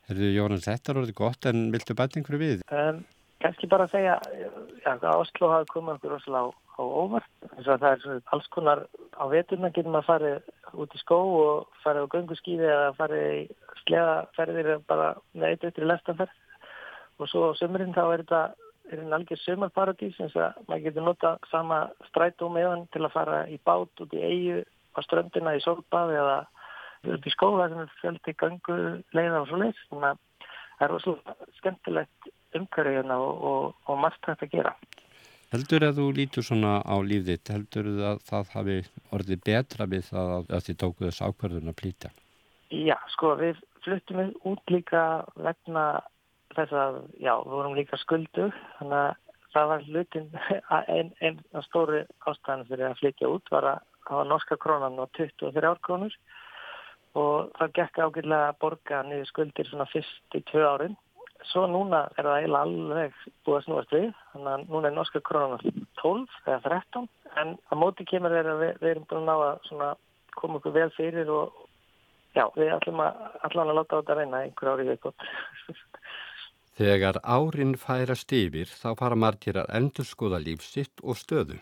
Herðu 0.09 0.33
Jónas, 0.33 0.65
þetta 0.65 0.91
er 0.91 1.01
orðið 1.03 1.17
gott 1.21 1.49
en 1.49 1.69
viltu 1.73 1.95
bæta 1.97 2.19
einhverju 2.19 2.41
við? 2.41 2.67
Um, 2.73 3.03
Kanski 3.39 3.69
bara 3.71 3.85
að 3.87 3.93
segja 3.93 4.15
ja, 4.35 4.95
að 4.97 5.05
Oslo 5.13 5.47
hafi 5.53 5.69
komið 5.71 5.99
okkur 5.99 6.15
rosalega 6.15 6.49
á, 6.49 6.55
á 6.75 6.81
óvart. 6.83 7.29
Að 7.55 7.69
það 7.69 7.85
er 7.91 8.17
alls 8.35 8.49
konar 8.51 8.81
á 9.15 9.23
veturna 9.31 9.69
getur 9.71 9.93
maður 9.93 10.09
farið 10.09 10.81
út 10.83 10.95
í 10.97 10.99
skó 10.99 11.19
og 11.37 11.79
farið 11.85 12.09
á 12.09 12.11
gönguskýði 12.15 12.67
eða 12.67 12.89
farið 12.97 13.23
í 13.37 13.45
sleðaferðir 13.85 14.71
bara 14.91 15.13
með 15.31 15.53
eitt 15.53 15.67
eftir 15.69 15.87
lestanferð. 15.87 16.35
Og 17.19 17.29
svo 17.29 17.51
á 17.51 17.59
sömurinn 17.59 17.95
þá 17.95 18.03
er 18.07 18.23
þetta 18.23 18.41
er 18.89 19.03
einn 19.03 19.15
algjör 19.15 19.41
sömarparadís 19.43 20.17
eins 20.23 20.37
að 20.39 20.61
maður 20.67 20.85
getur 20.87 21.05
nota 21.05 21.33
sama 21.51 21.79
strætó 22.09 22.49
meðan 22.53 22.87
til 22.93 23.03
að 23.03 23.15
fara 23.15 23.41
í 23.51 23.59
bát 23.65 24.03
út 24.03 24.15
í 24.15 24.23
eigu 24.23 24.63
á 24.97 24.99
ströndina 25.05 25.53
í 25.57 25.61
solbaði 25.63 26.17
eða 26.17 26.39
upp 27.13 27.27
í 27.27 27.33
skóla 27.33 27.69
sem 27.69 27.83
er 27.83 27.93
fjöldi 27.99 28.35
gangu 28.39 28.79
leiða 29.15 29.43
og 29.43 29.51
svo 29.51 29.59
leiðs. 29.61 29.83
Þannig 29.91 30.09
að 30.09 30.23
það 30.79 30.87
er 30.87 30.93
rosalega 30.95 31.51
skemmtilegt 31.59 32.31
umhverju 32.57 32.95
hérna 32.97 33.19
og, 33.21 33.43
og, 33.51 33.77
og 33.85 34.01
margt 34.01 34.25
hægt 34.25 34.47
að 34.47 34.55
gera. 34.55 34.73
Heldur 35.49 35.85
að 35.87 35.97
þú 35.97 36.07
lítur 36.13 36.45
svona 36.45 36.75
á 36.85 36.95
lífðitt, 37.01 37.49
heldur 37.49 37.87
að 38.11 38.19
það 38.27 38.51
hafi 38.53 38.77
orðið 39.17 39.39
betra 39.47 39.87
við 39.89 40.03
það 40.11 40.33
að 40.45 40.65
þið 40.67 40.77
tókuð 40.83 41.07
þessu 41.07 41.25
ákvarðun 41.25 41.71
að 41.71 41.79
plýta? 41.79 42.11
Já, 42.69 42.95
sko, 43.15 43.33
við 43.39 43.61
fluttum 43.81 44.19
við 44.21 44.35
út 44.51 44.73
líka 44.73 45.03
vegna 45.33 45.85
þess 46.55 46.75
að, 46.75 47.01
já, 47.21 47.33
við 47.45 47.55
vorum 47.55 47.77
líka 47.77 47.99
skuldu, 48.01 48.49
þannig 48.77 48.99
að 48.99 49.17
það 49.53 49.69
var 49.71 49.85
hlutin, 49.87 50.27
einn 50.95 51.13
ein 51.25 51.39
stóri 51.67 52.03
ástæðan 52.29 52.67
fyrir 52.69 52.89
að 52.89 52.99
flytja 53.01 53.31
út 53.31 53.53
var 53.53 53.67
að 53.73 53.85
hafa 54.09 54.25
norska 54.29 54.57
krónan 54.61 54.99
á 55.01 55.05
23 55.17 55.69
árkrónur 55.69 56.15
og 57.17 57.51
það 57.57 57.75
gekk 57.77 58.01
ágjörlega 58.03 58.49
að 58.49 58.59
borga 58.63 59.03
niður 59.05 59.29
skuldir 59.29 59.69
svona 59.69 59.87
fyrst 59.89 60.37
í 60.37 60.41
tvö 60.49 60.65
árin. 60.65 60.97
Svo 61.49 61.63
núna 61.71 62.03
er 62.17 62.27
það 62.27 62.37
eiginlega 62.41 62.65
alveg 62.67 63.19
búið 63.47 63.57
að 63.57 63.65
snúast 63.65 63.93
við 63.95 64.09
þannig 64.33 64.51
að 64.53 64.65
núna 64.73 64.89
er 64.89 64.95
norska 64.97 65.21
krónan 65.25 65.85
12 66.01 66.37
eða 66.45 66.59
13 66.67 67.09
en 67.41 67.55
að 67.71 67.81
móti 67.81 68.05
kemur 68.09 68.35
þeirra 68.35 68.55
við, 68.59 68.73
við 68.81 68.91
erum 68.91 69.07
búin 69.09 69.31
að 69.33 69.43
ná 69.71 69.85
að 69.87 70.01
koma 70.39 70.59
okkur 70.59 70.75
vel 70.75 70.89
fyrir 70.97 71.31
og 71.33 71.55
já, 72.35 72.45
við 72.55 72.73
ætlum 72.75 73.01
að 73.03 73.23
allan 73.47 73.71
að 73.71 73.79
láta 73.79 73.97
á 73.97 73.99
þetta 74.01 74.17
reyna 74.19 74.43
einhver 74.43 74.73
árið 74.73 74.91
eitthvað 74.93 75.29
Þegar 76.79 77.17
árin 77.27 77.73
færast 77.75 78.31
yfir 78.31 78.69
þá 78.71 78.93
fara 79.01 79.15
margir 79.19 79.57
að 79.59 79.71
endur 79.75 80.07
skoða 80.07 80.37
lífsitt 80.39 81.01
og 81.03 81.17
stöðu. 81.19 81.57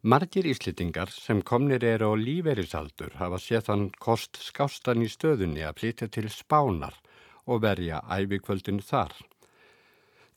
Margir 0.00 0.46
íslitingar 0.48 1.10
sem 1.12 1.42
komnir 1.44 1.84
eru 1.84 2.08
á 2.08 2.14
lífeyrisaldur 2.16 3.18
hafa 3.20 3.36
séð 3.36 3.66
þann 3.66 3.82
kost 4.00 4.40
skástan 4.40 5.04
í 5.04 5.10
stöðunni 5.12 5.60
að 5.68 5.82
flytja 5.82 6.08
til 6.08 6.30
spánar 6.32 6.96
og 7.44 7.60
verja 7.66 8.00
æfikvöldin 8.08 8.80
þar. 8.80 9.12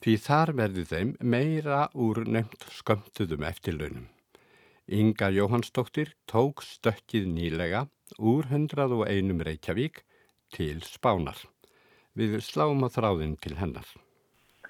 Því 0.04 0.18
þar 0.26 0.52
verði 0.60 0.84
þeim 0.92 1.16
meira 1.24 1.80
úr 1.96 2.26
nefnt 2.28 2.68
skömmtuðum 2.76 3.48
eftirlaunum. 3.48 4.10
Inga 4.84 5.32
Jóhannsdóttir 5.32 6.12
tók 6.28 6.60
stökkið 6.60 7.32
nýlega 7.32 7.86
úr 8.20 8.52
101 8.52 9.40
Reykjavík 9.48 10.04
til 10.52 10.84
Spánar. 10.84 11.40
Við 12.14 12.36
sláum 12.46 12.84
að 12.86 12.98
þráðin 12.98 13.36
til 13.42 13.56
hennar. 13.58 13.88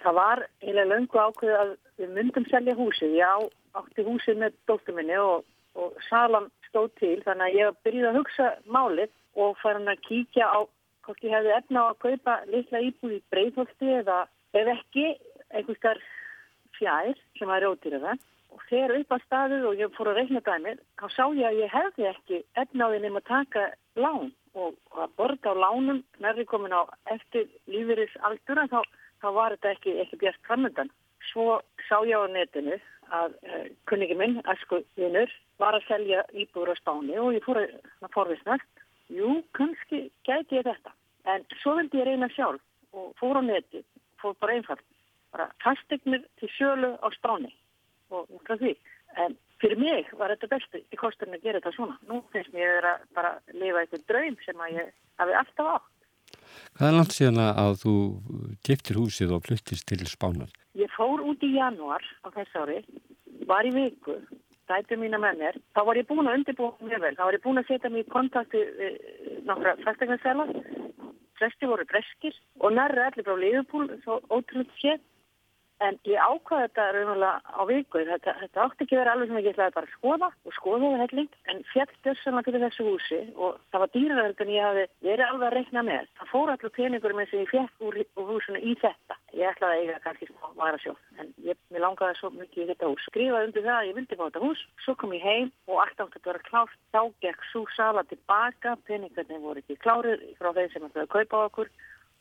Það 0.01 0.17
var 0.19 0.45
eiginlega 0.63 0.91
löngu 0.93 1.21
ákveð 1.21 1.57
að 1.59 1.73
við 2.01 2.15
myndum 2.17 2.47
selja 2.51 2.77
húsið. 2.79 3.17
Ég 3.19 3.49
átti 3.75 4.07
húsið 4.07 4.41
með 4.41 4.57
dóttuminni 4.69 5.19
og, 5.21 5.45
og 5.77 5.99
salam 6.09 6.49
stóð 6.69 6.91
til 7.01 7.17
þannig 7.25 7.47
að 7.47 7.59
ég 7.59 7.79
byrjuði 7.87 8.11
að 8.11 8.19
hugsa 8.19 8.49
málið 8.67 9.13
og 9.35 9.57
fara 9.61 9.81
hann 9.81 9.93
að 9.93 10.05
kíkja 10.09 10.47
á 10.47 10.61
hvort 11.05 11.25
ég 11.25 11.35
hefði 11.35 11.57
efna 11.59 11.85
á 11.85 11.87
að 11.91 12.01
kaupa 12.05 12.37
litla 12.51 12.83
íbúð 12.89 13.17
í 13.17 13.23
breyðholti 13.33 13.91
eða 14.01 14.21
ef 14.57 14.71
ekki 14.75 15.07
einhverskar 15.55 16.01
fjær 16.79 17.19
sem 17.39 17.51
var 17.51 17.65
rótýrða 17.65 18.15
og 18.55 18.63
þegar 18.71 18.97
upp 19.01 19.15
á 19.15 19.19
staðu 19.25 19.61
og 19.69 19.83
ég 19.83 19.93
fór 19.97 20.13
að 20.13 20.21
reikna 20.21 20.43
dæmið 20.47 20.81
þá 21.01 21.07
sá 21.13 21.25
ég 21.35 21.47
að 21.51 21.61
ég 21.61 21.75
hefði 21.75 22.09
ekki 22.11 22.41
efna 22.63 22.89
á 22.89 22.91
því 22.93 23.03
nefn 23.05 23.21
að 23.21 23.29
taka 23.31 23.67
lán 23.99 24.33
og 24.55 24.75
að 24.95 25.15
borga 25.19 25.53
á 25.53 25.63
lánum 25.65 26.03
nærri 26.23 26.45
komin 26.47 26.75
á 26.75 26.87
eftir 27.11 27.49
lífeyris 27.71 28.15
aldura 28.29 28.67
þá, 28.71 28.81
þá 29.23 29.29
var 29.39 29.57
þetta 29.57 29.73
ekki, 29.75 29.97
ekki 30.05 30.21
bjart 30.23 30.47
framöndan. 30.49 30.91
Svo 31.31 31.61
sá 31.89 31.97
ég 32.07 32.15
á 32.15 32.27
netinu 32.31 32.79
að 33.15 33.35
uh, 33.43 33.67
kunningi 33.91 34.17
minn, 34.19 34.41
Esku 34.55 34.83
Vinnur, 34.99 35.31
var 35.59 35.77
að 35.77 35.87
selja 35.89 36.23
íbúður 36.33 36.75
á 36.75 36.81
spáni 36.81 37.19
og 37.21 37.35
ég 37.35 37.45
fór 37.45 37.61
að 37.65 38.11
forvisnast 38.15 38.85
jú, 39.13 39.43
kannski 39.57 40.09
gæti 40.27 40.61
ég 40.61 40.67
þetta. 40.69 40.95
En 41.31 41.45
svo 41.61 41.77
vildi 41.79 42.01
ég 42.01 42.09
reyna 42.09 42.31
sjálf 42.33 42.63
og 42.95 43.13
fór 43.21 43.41
á 43.41 43.43
neti, 43.43 43.83
fór 44.23 44.37
bara 44.41 44.57
einfalt, 44.59 44.85
bara 45.35 45.51
fastegnir 45.65 46.25
til 46.41 46.51
sjölu 46.57 46.95
á 47.01 47.09
spáni 47.17 47.53
og 48.15 48.29
það 48.47 48.61
því. 48.63 48.75
En 49.25 49.37
fyrir 49.65 49.81
mig 49.81 50.13
var 50.21 50.35
þetta 50.35 50.53
besti 50.53 50.83
í 50.93 51.01
kosturinn 51.01 51.39
að 51.39 51.49
gera 51.49 51.61
þetta 51.63 51.75
svona. 51.79 51.99
Nú 52.11 52.21
finnst 52.35 52.53
mér 52.53 52.85
að 52.91 53.09
bara 53.17 53.35
lifa 53.57 53.83
eitthvað 53.83 54.07
draum 54.11 54.39
sem 54.45 54.61
að 54.61 54.79
ég 54.79 54.95
hafi 55.23 55.37
alltaf 55.41 55.73
átt. 55.79 55.91
Hvað 56.75 56.89
er 56.89 56.97
langt 56.99 57.15
síðan 57.15 57.43
að 57.45 57.75
þú 57.85 57.95
giftir 58.67 58.99
húsið 59.01 59.35
og 59.37 59.45
fluttist 59.47 59.87
til 59.89 60.01
spánar? 60.11 60.51
Ég 60.77 60.91
fór 60.97 61.23
út 61.25 61.45
í 61.47 61.55
januar 61.55 62.05
á 62.27 62.29
þess 62.35 62.59
ári, 62.61 62.81
var 63.49 63.67
í 63.67 63.73
viku 63.75 64.19
dætu 64.69 64.97
mína 64.99 65.21
með 65.21 65.41
mér, 65.43 65.57
þá 65.77 65.81
var 65.87 65.99
ég 66.01 66.09
búin 66.09 66.29
að 66.29 66.39
undirbúa 66.41 66.73
mjög 66.81 67.03
vel, 67.05 67.17
þá 67.19 67.25
var 67.25 67.37
ég 67.37 67.45
búin 67.45 67.61
að 67.61 67.69
setja 67.69 67.91
mér 67.93 68.05
í 68.05 68.13
kontakti 68.13 68.63
nokkra 69.45 69.75
fæstegnarsela 69.85 70.47
flesti 71.39 71.69
voru 71.69 71.85
breskir 71.91 72.37
og 72.63 72.73
nærri 72.73 73.03
allir 73.05 73.27
frá 73.27 73.37
liðupúl, 73.41 73.89
svo 74.05 74.21
ótrúlega 74.33 74.79
sétt 74.81 75.05
En 75.85 75.97
ég 76.09 76.17
ákvaði 76.17 76.69
þetta 76.69 76.85
raunverulega 76.95 77.33
á 77.45 77.63
viku. 77.69 78.01
Þetta, 78.09 78.33
þetta 78.41 78.63
átti 78.65 78.85
ekki 78.87 78.97
verið 78.97 79.13
alveg 79.13 79.31
sem 79.31 79.39
ég 79.41 79.49
ætlaði 79.51 79.75
bara 79.75 79.89
að 79.89 79.97
skoða 79.99 80.29
og 80.33 80.55
skoða 80.57 80.91
það 80.93 81.03
helling. 81.05 81.35
En 81.53 81.61
fjall 81.73 81.93
dössanlega 82.07 82.55
til 82.55 82.63
þessu 82.63 82.87
húsi 82.87 83.19
og 83.35 83.59
það 83.75 83.83
var 83.83 83.93
dýraverð 83.97 84.45
en 84.45 84.53
ég 84.55 84.69
hafi 84.69 84.85
verið 85.09 85.25
alveg 85.27 85.49
að 85.49 85.57
rekna 85.59 85.85
með. 85.91 86.09
Það 86.21 86.31
fór 86.33 86.53
allur 86.55 86.75
peningur 86.79 87.17
með 87.19 87.31
sem 87.31 87.43
ég 87.43 87.53
fjall 87.53 87.89
úr, 87.89 87.99
úr 88.23 88.31
húsinu 88.31 88.63
í 88.63 88.77
þetta. 88.81 89.19
Ég 89.35 89.51
ætlaði 89.51 89.77
að 89.77 89.83
eiga 89.83 90.01
kannski 90.07 90.31
smá 90.31 90.49
vara 90.63 90.81
sjálf. 90.81 91.05
En 91.21 91.35
ég, 91.45 91.61
mér 91.75 91.85
langaði 91.85 92.19
svo 92.21 92.33
mikið 92.39 92.65
í 92.65 92.69
þetta 92.73 92.91
hús. 92.93 93.11
Skrifaði 93.11 93.51
undir 93.51 93.67
það 93.67 93.81
að 93.81 93.91
ég 93.91 93.99
vildi 93.99 94.21
fá 94.21 94.25
þetta 94.25 94.45
hús. 94.47 94.65
Svo 94.87 94.97
kom 95.01 95.15
ég 95.19 95.27
heim 95.27 95.53
og 95.69 95.85
allt 95.85 96.01
átti 96.01 96.23
að 96.23 96.31
vera 96.31 96.47
klárt. 96.49 96.81
Þá 96.95 97.03
gekk 97.27 97.47
svo 97.51 97.67
sala 97.77 98.07
tilbaka. 98.09 98.79
Peningarnir 98.89 99.45
voru 99.45 99.61
ekki 99.61 99.81
klárið 99.85 100.25
frá 100.41 100.53
þeim 100.55 100.73
sem 100.73 100.89
ætlaði 100.89 101.07
að 101.09 101.15
kaupa 101.19 101.45
okkur. 101.51 101.73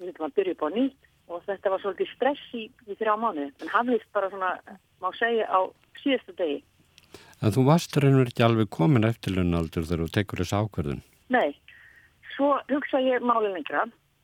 Við 0.02 0.10
viltum 0.10 0.28
að 0.28 0.38
byrja 0.40 0.58
upp 0.58 0.66
á 0.66 0.70
nýtt 0.74 1.10
og 1.32 1.42
þetta 1.48 1.72
var 1.74 1.82
svolítið 1.84 2.12
stress 2.14 2.54
í, 2.58 2.68
í 2.90 2.98
þrjá 3.00 3.16
mánu 3.20 3.48
en 3.48 3.74
hafðist 3.74 4.10
bara 4.16 4.30
svona, 4.34 4.54
má 5.04 5.10
segja, 5.20 5.48
á 5.48 5.60
síðastu 6.04 6.36
degi. 6.40 6.62
En 7.44 7.54
þú 7.54 7.66
varst 7.68 7.98
reynur 8.00 8.30
ekki 8.30 8.46
alveg 8.46 8.72
komin 8.74 9.08
eftir 9.08 9.36
lönnaldur 9.36 9.88
þegar 9.88 10.06
þú 10.06 10.14
tekur 10.18 10.44
þessu 10.44 10.62
ákverðun? 10.62 11.04
Nei, 11.34 11.52
svo 12.36 12.56
hugsa 12.72 13.02
ég 13.04 13.26
málið 13.26 13.58
lengra 13.58 13.84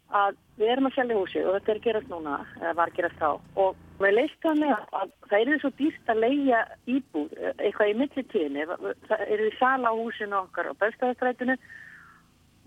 að 0.09 0.37
við 0.57 0.71
erum 0.73 0.87
að 0.89 0.95
selja 0.95 1.17
húsið 1.19 1.47
og 1.47 1.55
þetta 1.57 1.73
er 1.73 1.81
gerast 1.83 2.09
núna, 2.09 2.37
eða 2.61 2.71
var 2.79 2.91
gerast 2.95 3.19
þá. 3.19 3.29
Og 3.61 3.75
við 4.01 4.15
leistum 4.15 4.63
með 4.63 4.73
að 4.73 5.11
það 5.27 5.43
eru 5.43 5.59
svo 5.61 5.71
dýrst 5.77 6.09
að 6.09 6.23
leia 6.23 6.63
íbúð 6.89 7.35
eitthvað 7.51 7.91
í 7.91 7.97
millitíðinni, 7.99 8.65
það 9.11 9.25
eru 9.35 9.49
í 9.49 9.57
sala 9.59 9.93
á 9.93 9.99
húsinu 9.99 10.39
okkar 10.39 10.71
og 10.71 10.79
bestæðastrætinu 10.81 11.59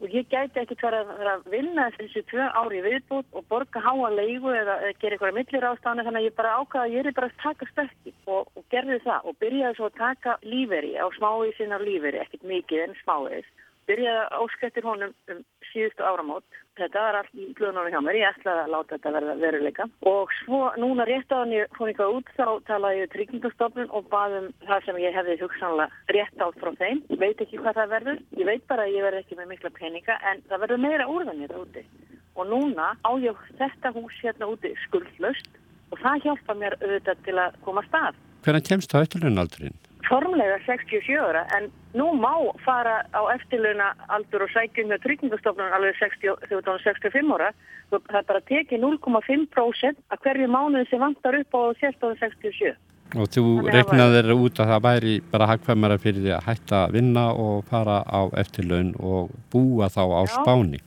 og 0.03 0.11
ég 0.11 0.27
gæti 0.33 0.59
ekki 0.63 0.77
tverja 0.81 1.03
að 1.33 1.45
vinna 1.53 1.87
þessi 1.95 2.25
tvö 2.31 2.47
ári 2.59 2.81
viðbútt 2.83 3.37
og 3.39 3.45
borga 3.51 3.83
háa 3.85 4.11
leigu 4.17 4.51
eða, 4.51 4.81
eða 4.83 4.97
gera 4.99 5.17
einhverja 5.17 5.37
millir 5.39 5.67
ástafni 5.69 6.07
þannig 6.07 6.23
að 6.23 6.27
ég 6.27 6.39
bara 6.41 6.57
ákvaða 6.59 6.89
að 6.89 6.97
ég 6.97 7.07
er 7.07 7.17
bara 7.19 7.31
að 7.31 7.43
taka 7.45 7.69
stökki 7.71 8.15
og, 8.27 8.51
og 8.59 8.65
gerði 8.75 8.99
það 9.07 9.29
og 9.31 9.39
byrjaði 9.45 9.79
svo 9.79 9.91
að 9.91 10.01
taka 10.01 10.39
líferi 10.43 10.95
á 10.99 11.07
smái 11.15 11.53
sinna 11.59 11.79
líferi, 11.83 12.25
ekkert 12.25 12.49
mikið 12.51 12.87
en 12.89 12.99
smáiðis 13.05 13.53
byrjaði 13.89 14.21
að 14.23 14.35
áskættir 14.43 14.87
honum 14.87 15.15
um 15.33 15.41
síðustu 15.73 16.05
áramót. 16.05 16.59
Þetta 16.79 17.03
var 17.05 17.19
allt 17.19 17.35
í 17.37 17.49
glöðunum 17.59 17.91
hjá 17.93 18.01
mér. 18.05 18.19
Ég 18.21 18.37
ætlaði 18.39 18.63
að 18.63 18.73
láta 18.73 18.95
þetta 18.97 19.13
verða 19.17 19.35
veruleika. 19.43 19.87
Og 20.09 20.33
svo 20.41 20.61
núna 20.81 21.07
rétt 21.09 21.35
á 21.35 21.37
hann 21.43 21.53
ég 21.53 21.75
fór 21.77 21.91
eitthvað 21.91 22.17
út 22.17 22.33
þá 22.39 22.47
talaði 22.69 23.03
ég 23.03 23.13
tryggingastofnun 23.13 23.93
og 23.93 24.09
baðum 24.13 24.49
það 24.65 24.87
sem 24.87 25.01
ég 25.03 25.17
hefði 25.19 25.39
hugsanlega 25.43 26.17
rétt 26.17 26.47
átt 26.47 26.61
frá 26.63 26.73
þeim. 26.81 27.03
Ég 27.13 27.23
veit 27.23 27.45
ekki 27.45 27.61
hvað 27.61 27.81
það 27.81 27.95
verður. 27.97 28.23
Ég 28.41 28.51
veit 28.53 28.67
bara 28.73 28.89
að 28.89 28.97
ég 28.97 29.07
verð 29.09 29.23
ekki 29.23 29.41
með 29.41 29.53
mikla 29.53 29.75
peninga 29.77 30.19
en 30.33 30.45
það 30.49 30.65
verður 30.67 30.85
meira 30.87 31.09
úrðan 31.13 31.45
þetta 31.45 31.63
úti. 31.67 31.87
Og 32.33 32.49
núna 32.49 32.93
á 33.05 33.11
ég 33.21 33.47
þetta 33.61 33.93
hús 33.93 34.21
hérna 34.25 34.49
úti 34.49 34.73
skuldlöst 34.87 35.59
og 35.93 36.01
það 36.01 36.23
hjálpa 36.25 36.57
mér 36.57 36.79
auðvitað 36.81 37.27
til 37.27 37.41
að 37.43 37.59
koma 37.67 37.85
stað. 37.91 38.17
Hvernig 38.43 38.67
kemst 38.67 38.93
það 38.93 39.09
eftirlunaldurinn? 39.09 39.81
formlega 40.13 40.59
67 40.67 41.17
ára 41.17 41.45
en 41.57 41.71
nú 41.97 42.13
má 42.19 42.35
fara 42.65 43.01
á 43.17 43.23
eftirluna 43.37 43.93
aldur 44.13 44.45
og 44.47 44.53
sækjum 44.53 44.91
með 44.93 45.05
tryggingastofnun 45.07 45.75
alveg 45.77 45.97
60, 46.01 46.37
65 46.51 47.35
ára 47.37 47.53
það 47.93 48.19
er 48.21 48.29
bara 48.29 48.45
tekið 48.51 48.85
0,5% 48.85 50.01
að 50.13 50.25
hverju 50.27 50.49
mánuði 50.53 50.89
sem 50.91 51.03
vantar 51.03 51.39
upp 51.41 51.57
á 51.57 51.63
1667 51.81 52.75
Og 53.13 53.29
þú 53.29 53.43
reiknaðir 53.69 54.31
út 54.33 54.61
að 54.63 54.71
það 54.73 54.85
væri 54.87 55.17
bara 55.33 55.49
hagfæmara 55.51 55.99
fyrir 56.01 56.23
því 56.25 56.31
að 56.33 56.47
hætta 56.47 56.79
að 56.87 56.95
vinna 56.97 57.27
og 57.37 57.67
fara 57.69 57.99
á 58.09 58.21
eftirlaun 58.41 58.95
og 59.01 59.35
búa 59.53 59.91
þá 59.93 60.03
á 60.09 60.23
Já. 60.25 60.33
spáni 60.39 60.81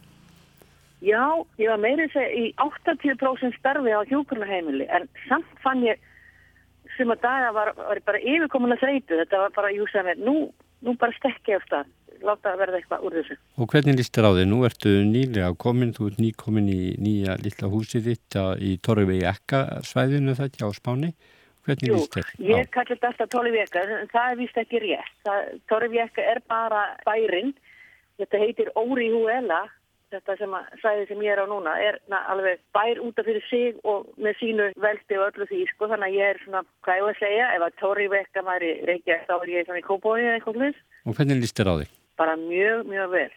Já, 1.06 1.26
ég 1.62 1.70
var 1.70 1.82
meirið 1.82 2.14
segja 2.14 2.34
í 2.34 2.46
80% 2.58 3.58
starfi 3.60 3.94
á 3.94 4.02
hjúkurnaheimili 4.10 4.90
en 4.90 5.06
samt 5.30 5.62
fann 5.62 5.86
ég 5.86 6.02
sem 6.98 7.12
að 7.14 7.22
daga 7.26 7.52
var, 7.56 7.74
var 7.78 8.02
bara 8.08 8.22
yfirkomulega 8.24 8.82
þreytu. 8.82 9.20
Þetta 9.22 9.44
var 9.44 9.54
bara, 9.56 9.72
jú 9.76 9.86
sem 9.92 10.10
er, 10.12 10.20
nú, 10.22 10.36
nú 10.86 10.96
bara 11.02 11.16
stekki 11.18 11.56
af 11.58 11.64
stað, 11.68 11.92
láta 12.26 12.54
að 12.54 12.62
verða 12.64 12.80
eitthvað 12.80 13.06
úr 13.08 13.18
þessu. 13.20 13.38
Og 13.60 13.70
hvernig 13.74 13.98
líst 14.00 14.16
þér 14.18 14.30
á 14.30 14.32
þig? 14.40 14.50
Nú 14.52 14.60
ertu 14.68 14.94
nýlega 15.10 15.54
komin, 15.66 15.94
þú 15.96 16.10
ert 16.12 16.22
nýkomin 16.24 16.70
í 16.74 16.82
nýja 17.02 17.38
lilla 17.44 17.72
húsið 17.72 18.10
þitt 18.12 18.40
í 18.64 18.76
Torrevegi 18.86 19.26
Ekka 19.32 19.64
svæðinu 19.86 20.36
þetta 20.40 20.68
á 20.68 20.70
Spáni. 20.78 21.14
Hvernig 21.66 21.90
Jú, 21.90 21.96
líst 21.98 22.14
þér 22.14 22.28
á? 22.30 22.34
ég 22.46 22.68
kalli 22.74 22.94
þetta 22.94 23.10
alltaf 23.10 23.32
Torrevegi 23.34 23.80
en 23.82 24.12
það 24.12 24.28
er 24.32 24.42
vist 24.42 24.60
ekki 24.62 24.84
rétt. 24.84 25.32
Torrevegi 25.72 26.22
er 26.22 26.42
bara 26.48 26.84
bærin. 27.08 27.56
Þetta 28.22 28.40
heitir 28.40 28.70
Óri 28.80 29.10
Húela 29.12 29.66
þetta 30.14 30.36
sem 30.40 30.56
að 30.58 30.70
sæði 30.82 31.06
sem 31.10 31.24
ég 31.26 31.34
er 31.34 31.42
á 31.42 31.48
núna 31.50 31.74
er 31.82 32.00
na, 32.12 32.22
alveg 32.32 32.62
bær 32.76 33.02
út 33.04 33.20
af 33.20 33.28
fyrir 33.28 33.46
sig 33.50 33.80
og 33.84 34.10
með 34.22 34.38
sínu 34.42 34.68
veldi 34.86 35.20
og 35.20 35.28
öllu 35.32 35.48
því 35.50 35.62
sko 35.72 35.90
þannig 35.92 36.12
að 36.12 36.18
ég 36.20 36.34
er 36.34 36.42
svona, 36.44 36.64
hvað 36.86 37.00
ég 37.00 37.06
var 37.08 37.16
að 37.16 37.22
segja 37.24 37.52
ef 37.56 37.68
að 37.68 37.78
Tóri 37.82 38.08
vekka 38.14 38.46
maður 38.46 38.68
í 38.70 38.74
Reykjavík 38.90 39.30
þá 39.30 39.36
er 39.38 39.54
ég 39.56 39.70
svona 39.70 39.82
í 39.82 39.88
Kópói 39.90 40.20
eða 40.22 40.36
eitthvað 40.40 40.62
hlust 40.62 40.84
Og 41.06 41.18
hvernig 41.18 41.42
líst 41.42 41.60
þér 41.60 41.72
á 41.72 41.76
þig? 41.82 41.96
bara 42.18 42.36
mjög, 42.40 42.86
mjög 42.88 43.10
vel 43.12 43.32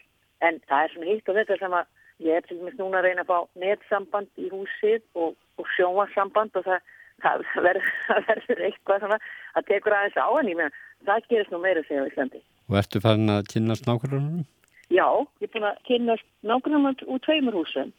en 0.47 0.61
það 0.69 0.85
er 0.85 0.93
svona 0.93 1.09
hitt 1.11 1.31
og 1.31 1.39
þetta 1.39 1.57
sem 1.59 1.73
að 1.75 1.87
ég 2.29 2.37
er 2.39 2.45
til 2.47 2.59
dæmis 2.59 2.77
núna 2.79 3.01
að 3.01 3.09
reyna 3.09 3.25
að 3.25 3.31
fá 3.33 3.39
netsamband 3.63 4.29
í 4.39 4.51
húsið 4.53 5.03
og, 5.19 5.35
og 5.59 5.73
sjónvarsamband 5.77 6.59
og 6.59 6.67
það, 6.69 6.85
það 7.25 7.49
verður, 7.67 8.63
eitthvað 8.69 9.03
svona 9.03 9.19
að 9.59 9.67
tekur 9.73 9.97
aðeins 9.99 10.21
á 10.23 10.29
henni 10.37 10.55
menn 10.59 10.79
það 11.07 11.27
gerist 11.33 11.55
nú 11.55 11.63
meira 11.63 11.83
segja 11.89 12.07
á 12.07 12.11
Íslandi 12.11 12.45
Og 12.69 12.77
ertu 12.77 13.01
farin 13.01 13.33
að 13.33 13.47
kynast 13.55 13.87
nákvæmlega? 13.89 14.45
Já, 14.89 15.09
ég 15.43 15.49
er 15.49 15.53
búin 15.53 15.69
að 15.69 15.81
kynast 15.89 16.29
nákvæmlega 16.49 17.09
úr 17.13 17.21
tveimur 17.27 17.59
húsum. 17.61 17.93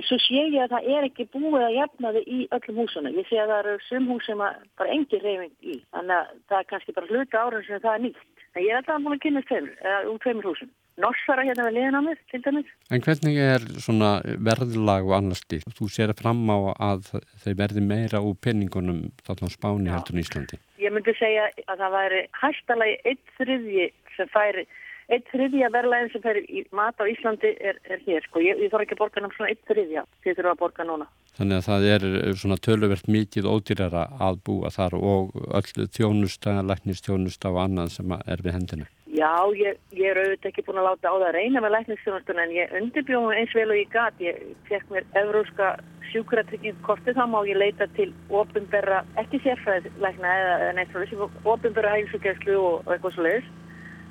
En 0.00 0.06
svo 0.08 0.16
sé 0.22 0.40
ég 0.48 0.62
að 0.64 0.72
það 0.72 0.86
er 0.94 1.06
ekki 1.10 1.26
búið 1.34 1.64
að 1.66 1.76
jafna 1.76 2.12
þið 2.16 2.28
í 2.32 2.38
öllum 2.56 2.78
húsunum. 2.80 3.16
Ég 3.20 3.26
sé 3.28 3.40
að 3.42 3.50
það 3.52 3.58
eru 3.60 3.74
sum 3.84 4.06
hús 4.08 4.28
sem 4.28 4.40
bara 4.40 4.92
engin 4.94 5.24
reyfing 5.24 5.56
í. 5.60 5.80
Þannig 5.92 6.16
að 6.16 6.30
það 6.48 6.60
er 6.62 6.68
kannski 6.70 6.94
bara 6.96 7.10
hluta 7.10 7.42
árun 7.44 7.66
sem 7.66 7.82
það 7.82 7.96
er 7.96 8.04
nýtt. 8.06 8.22
En 8.54 8.64
ég 8.64 8.72
er 8.72 8.80
alltaf 8.80 9.04
búin 9.04 9.16
að 9.18 9.24
kynast 9.26 9.50
tveimur, 9.50 9.74
eða 9.84 9.98
úr 10.08 10.22
tveimur 10.24 10.48
húsum. 10.48 10.72
Norsara 11.00 11.44
hérna 11.46 11.66
við 11.68 11.76
liðin 11.76 11.96
á 11.96 12.02
mér, 12.04 12.18
til 12.32 12.40
dæmis. 12.44 12.72
En 12.92 13.04
hvernig 13.04 13.38
er 13.44 13.64
svona 13.84 14.10
verðlag 14.48 15.06
og 15.08 15.14
annars 15.16 15.44
stíl? 15.44 15.60
Þú 15.76 15.88
sér 15.92 16.12
fram 16.18 16.42
á 16.48 16.58
að 16.90 17.12
þeir 17.44 17.56
verði 17.60 17.84
meira 17.84 18.20
úr 18.24 18.36
penningunum 18.40 19.06
á 19.24 19.32
Spáni 19.52 19.92
heldur 19.92 20.16
en 20.16 20.24
Íslandi. 20.24 20.60
Ég 20.80 20.92
myndi 20.92 21.14
segja 21.20 21.48
að 21.68 21.84
það 21.84 21.96
væri 21.96 22.20
hæstalagi 22.42 22.98
eitt 23.12 23.34
þriðji 23.38 23.88
sem 24.16 24.32
færi 24.34 24.66
Eitt 25.10 25.26
þriðja 25.32 25.72
verðlæðin 25.74 26.12
sem 26.12 26.22
fer 26.22 26.38
í 26.38 26.60
mat 26.76 27.00
á 27.02 27.04
Íslandi 27.10 27.50
er, 27.58 27.80
er 27.90 28.02
hér 28.06 28.22
sko. 28.28 28.42
Ég, 28.44 28.60
ég 28.62 28.70
þarf 28.70 28.84
ekki 28.84 28.94
að 28.94 29.00
borga 29.00 29.22
náttúrulega 29.24 29.38
svona 29.40 29.50
eitt 29.50 29.64
þriðja. 29.66 30.04
Þið 30.22 30.36
þurfa 30.38 30.52
að 30.54 30.60
borga 30.60 30.86
núna. 30.86 31.08
Þannig 31.40 31.56
að 31.56 31.66
það 31.66 31.86
er 31.88 32.06
svona 32.38 32.58
töluvert 32.66 33.10
mikið 33.10 33.48
ódýrara 33.50 34.04
að 34.22 34.40
búa 34.46 34.70
þar 34.70 34.96
og 35.00 35.34
öll 35.58 35.86
þjónusta, 35.96 36.56
læknistjónusta 36.70 37.50
og 37.50 37.60
annað 37.64 37.94
sem 37.96 38.16
er 38.20 38.42
við 38.44 38.56
hendina. 38.58 38.88
Já, 39.10 39.34
ég, 39.58 39.78
ég 39.98 40.12
er 40.12 40.20
auðvitað 40.20 40.50
ekki 40.52 40.64
búin 40.68 40.78
að 40.78 40.86
láta 40.92 41.10
á 41.10 41.14
það 41.16 41.26
að 41.26 41.36
reyna 41.38 41.62
með 41.64 41.74
læknistjónustuna 41.74 42.44
en 42.46 42.52
ég 42.54 42.74
undirbjóðum 42.78 43.34
eins 43.34 43.54
vel 43.58 43.66
og 43.66 43.80
ég 43.80 43.90
gat. 43.90 44.22
Ég 44.22 44.38
fekk 44.68 44.92
mér 44.94 45.08
evróska 45.18 45.72
sjúkratryggingkorti 46.12 47.14
þá 47.18 47.24
má 47.30 47.40
ég 47.48 47.58
leita 47.58 47.88
til 47.96 48.12
ofinberra, 48.30 49.02
ekki 49.18 49.42
sérfræðilegna 49.42 50.36
eða 50.44 50.70
neitt 50.78 50.94
frá 50.94 51.02
þessu, 51.02 51.28
ofinberra 51.42 51.96
hægsugjæslu 51.96 52.56
og, 52.58 52.86
eitthvað 52.86 53.16
svo 53.16 53.26
leiðis 53.26 53.50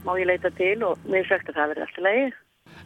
má 0.05 0.13
ég 0.19 0.29
leita 0.29 0.51
til 0.57 0.77
og 0.87 1.01
mér 1.07 1.23
er 1.23 1.31
sagt 1.31 1.49
að 1.49 1.59
það 1.59 1.73
verði 1.73 1.85
alltaf 1.87 2.05
leiði. 2.05 2.29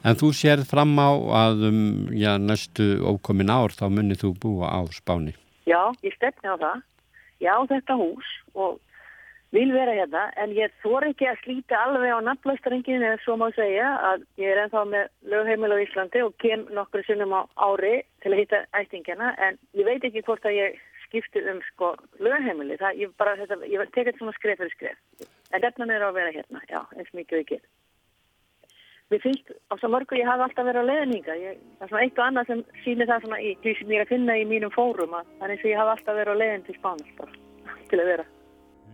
En 0.03 0.17
þú 0.19 0.29
sér 0.35 0.63
fram 0.67 0.95
á 0.99 1.11
að 1.43 1.67
um, 1.69 1.83
já, 2.15 2.31
næstu 2.39 2.87
ókomin 3.07 3.51
ár 3.53 3.75
þá 3.75 3.85
munir 3.91 4.19
þú 4.19 4.33
búa 4.41 4.71
á 4.71 4.81
Spáni? 4.91 5.35
Já, 5.67 5.91
ég 6.03 6.15
stefni 6.17 6.49
á 6.49 6.57
það. 6.59 6.81
Já, 7.43 7.55
þetta 7.69 7.99
hús 7.99 8.29
og 8.55 8.79
vil 9.53 9.69
vera 9.73 9.93
hérna 9.93 10.23
en 10.41 10.53
ég 10.57 10.73
þor 10.81 11.05
ekki 11.11 11.27
að 11.29 11.41
slíta 11.43 11.77
alveg 11.85 12.09
á 12.09 12.19
nafnlaustarenginu 12.25 13.05
eða 13.05 13.19
svo 13.21 13.35
má 13.37 13.45
segja 13.53 13.91
að 14.09 14.23
ég 14.41 14.49
er 14.49 14.63
ennþá 14.63 14.83
með 14.89 15.11
lögheimil 15.33 15.75
á 15.77 15.83
Íslandi 15.83 16.23
og 16.25 16.33
kem 16.41 16.65
nokkru 16.73 17.03
sinnum 17.05 17.35
á 17.37 17.41
ári 17.67 17.99
til 18.25 18.33
að 18.33 18.41
hitta 18.41 18.63
ættingina 18.79 19.35
en 19.37 19.59
ég 19.77 19.85
veit 19.85 20.07
ekki 20.09 20.25
hvort 20.25 20.47
að 20.49 20.57
ég 20.57 20.79
skipti 21.13 21.45
um 21.51 21.61
sko 21.69 21.93
lögheimili. 22.19 22.77
Það, 22.81 22.99
ég 23.03 23.15
bara, 23.21 23.37
þetta, 23.37 23.59
ég 23.69 23.93
tek 23.93 24.09
þetta 24.09 24.19
svona 24.19 24.35
skref 24.37 24.59
fyrir 24.61 24.73
skref. 24.73 24.99
En 25.53 25.61
þetta 25.61 25.85
er 25.85 26.05
að 26.07 26.15
vera 26.17 26.33
hérna, 26.33 26.61
já, 26.69 26.79
eins 26.97 27.13
mikið 27.13 27.43
ekki. 27.43 27.59
Mér 29.11 29.21
finnst 29.21 29.51
á 29.69 29.73
svo 29.77 29.91
mörgu 29.93 30.17
ég 30.17 30.25
hafi 30.25 30.45
alltaf 30.47 30.65
verið 30.65 30.87
á 30.87 30.89
leðninga. 30.89 31.35
Ég, 31.37 31.59
það 31.77 31.85
er 31.85 31.91
svona 31.91 32.05
eitt 32.05 32.17
og 32.17 32.25
annað 32.25 32.49
sem 32.49 32.63
sýnir 32.85 33.09
það 33.11 33.25
svona 33.27 33.41
í 33.43 33.51
því 33.61 33.73
sem 33.77 33.91
ég 33.93 33.99
er 33.99 34.05
að 34.07 34.13
finna 34.13 34.37
í 34.39 34.45
mínum 34.49 34.73
fórum 34.73 35.13
að 35.19 35.49
eins 35.49 35.61
og 35.61 35.69
ég 35.69 35.81
hafi 35.81 35.93
alltaf 35.93 36.17
verið 36.17 36.33
á 36.33 36.41
leðin 36.41 36.65
til 36.65 36.77
Spánas 36.79 37.13
bara, 37.19 37.37
til 37.91 37.99
að 37.99 38.09
vera. 38.09 38.25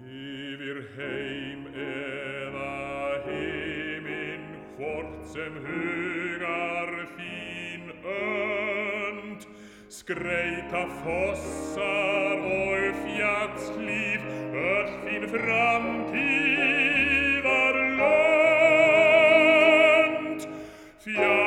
Yfir 0.09 0.81
heim 0.97 1.63
eða 1.85 2.73
heiminn 3.29 4.51
hvort 4.75 5.15
sem 5.31 5.63
hugar 5.69 6.93
þín 7.15 7.89
önd 8.03 8.38
skreita 9.89 10.85
fossar 11.03 12.37
Wolfjags 12.45 13.71
liv 13.77 14.19
ört 14.53 14.93
fin 15.03 15.27
framtid 15.29 16.63
var 17.43 17.73
långt 20.29 20.47
fjärd 21.03 21.38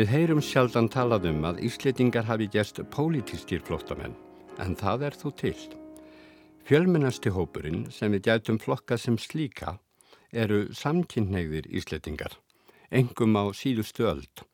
Við 0.00 0.08
heyrum 0.14 0.38
sjaldan 0.40 0.86
talað 0.88 1.26
um 1.28 1.42
að 1.44 1.58
Ísleitingar 1.66 2.24
hafi 2.24 2.46
gerst 2.48 2.78
pólitískir 2.88 3.60
flóttamenn, 3.66 4.14
en 4.56 4.72
það 4.80 5.02
er 5.10 5.16
þó 5.20 5.26
til. 5.36 5.58
Fjölmennasti 6.64 7.28
hópurinn 7.34 7.82
sem 7.92 8.14
við 8.16 8.30
gætum 8.30 8.56
flokkað 8.62 9.02
sem 9.02 9.18
slíka 9.20 9.74
eru 10.32 10.62
samkynneigðir 10.72 11.68
Ísleitingar, 11.68 12.32
engum 12.88 13.36
á 13.36 13.52
síðustu 13.52 14.06
öld. 14.08 14.46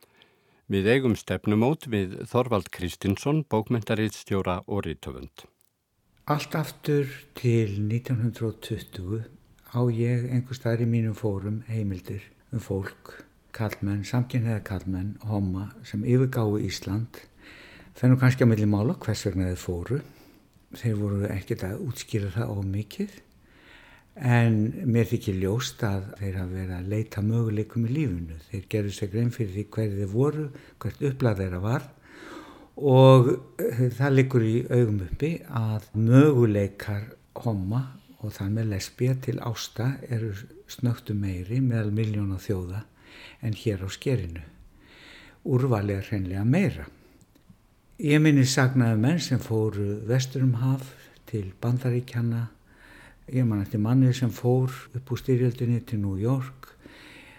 Við 0.67 0.91
eigum 0.97 1.15
stefnumót 1.15 1.87
við 1.95 2.19
Þorvald 2.27 2.73
Kristinsson, 2.75 3.45
bókmentariðstjóra 3.47 4.65
og 4.67 4.83
rítöfund. 4.89 5.47
Allt 6.27 6.59
aftur 6.59 7.07
til 7.39 7.79
1920 7.87 9.23
á 9.71 9.81
ég 9.95 10.27
einhver 10.27 10.59
staðar 10.59 10.83
í 10.83 10.91
mínum 10.91 11.15
fórum 11.15 11.63
heimildir 11.71 12.33
um 12.51 12.59
fólk, 12.59 13.21
kallmenn, 13.57 14.05
samkynniða 14.07 14.61
kallmenn, 14.67 15.15
homma 15.27 15.71
sem 15.89 16.05
yfirgáðu 16.05 16.61
Ísland. 16.67 17.21
Fennum 17.97 18.21
kannski 18.21 18.45
að 18.45 18.53
milli 18.53 18.69
mála 18.69 18.97
hvers 19.01 19.25
vegna 19.27 19.51
þeir 19.51 19.63
fóru. 19.63 20.01
Þeir 20.77 20.97
voru 21.01 21.23
ekkert 21.33 21.65
að 21.65 21.85
útskýra 21.87 22.33
það 22.35 22.53
á 22.53 22.57
mikið 22.77 23.15
en 24.17 24.55
mér 24.89 25.09
þykir 25.11 25.37
ljóst 25.43 25.83
að 25.85 26.07
þeir 26.21 26.39
hafa 26.41 26.53
verið 26.55 26.75
að 26.77 26.91
leita 26.93 27.23
möguleikum 27.25 27.85
í 27.89 27.93
lífunu. 27.93 28.39
Þeir 28.51 28.65
gerðu 28.73 28.95
sér 28.97 29.13
grein 29.13 29.33
fyrir 29.35 29.53
því 29.55 29.65
hverju 29.77 30.01
þeir 30.01 30.13
voru, 30.13 30.47
hvert 30.81 31.07
upplæð 31.11 31.43
þeirra 31.43 31.61
var 31.65 31.87
og 32.77 33.31
eh, 33.61 33.87
það 33.97 34.17
liggur 34.17 34.45
í 34.45 34.57
augum 34.69 34.99
uppi 35.07 35.31
að 35.49 35.87
möguleikar 35.97 37.07
homma 37.45 37.83
og 38.21 38.35
þar 38.37 38.53
með 38.53 38.71
lesbía 38.75 39.17
til 39.25 39.39
ásta 39.41 39.95
eru 40.13 40.35
snögtu 40.69 41.17
meiri 41.17 41.63
meðal 41.65 41.93
miljóna 41.95 42.37
þjóða 42.43 42.83
en 43.43 43.55
hér 43.55 43.85
á 43.85 43.89
skerinu. 43.89 44.43
Úrvali 45.45 45.95
er 45.95 46.07
hreinlega 46.09 46.45
meira. 46.45 46.87
Ég 47.97 48.21
minni 48.21 48.45
sagnaði 48.45 48.99
menn 49.01 49.21
sem 49.25 49.39
fóru 49.41 50.03
vesturum 50.09 50.57
haf 50.61 50.91
til 51.31 51.53
bandaríkjana. 51.63 52.43
Ég 53.33 53.47
man 53.47 53.63
eftir 53.63 53.81
manni 53.81 54.13
sem 54.15 54.31
fór 54.31 54.75
upp 54.95 55.13
úr 55.13 55.23
styrjöldinni 55.23 55.81
til 55.87 56.03
New 56.03 56.19
York. 56.21 56.69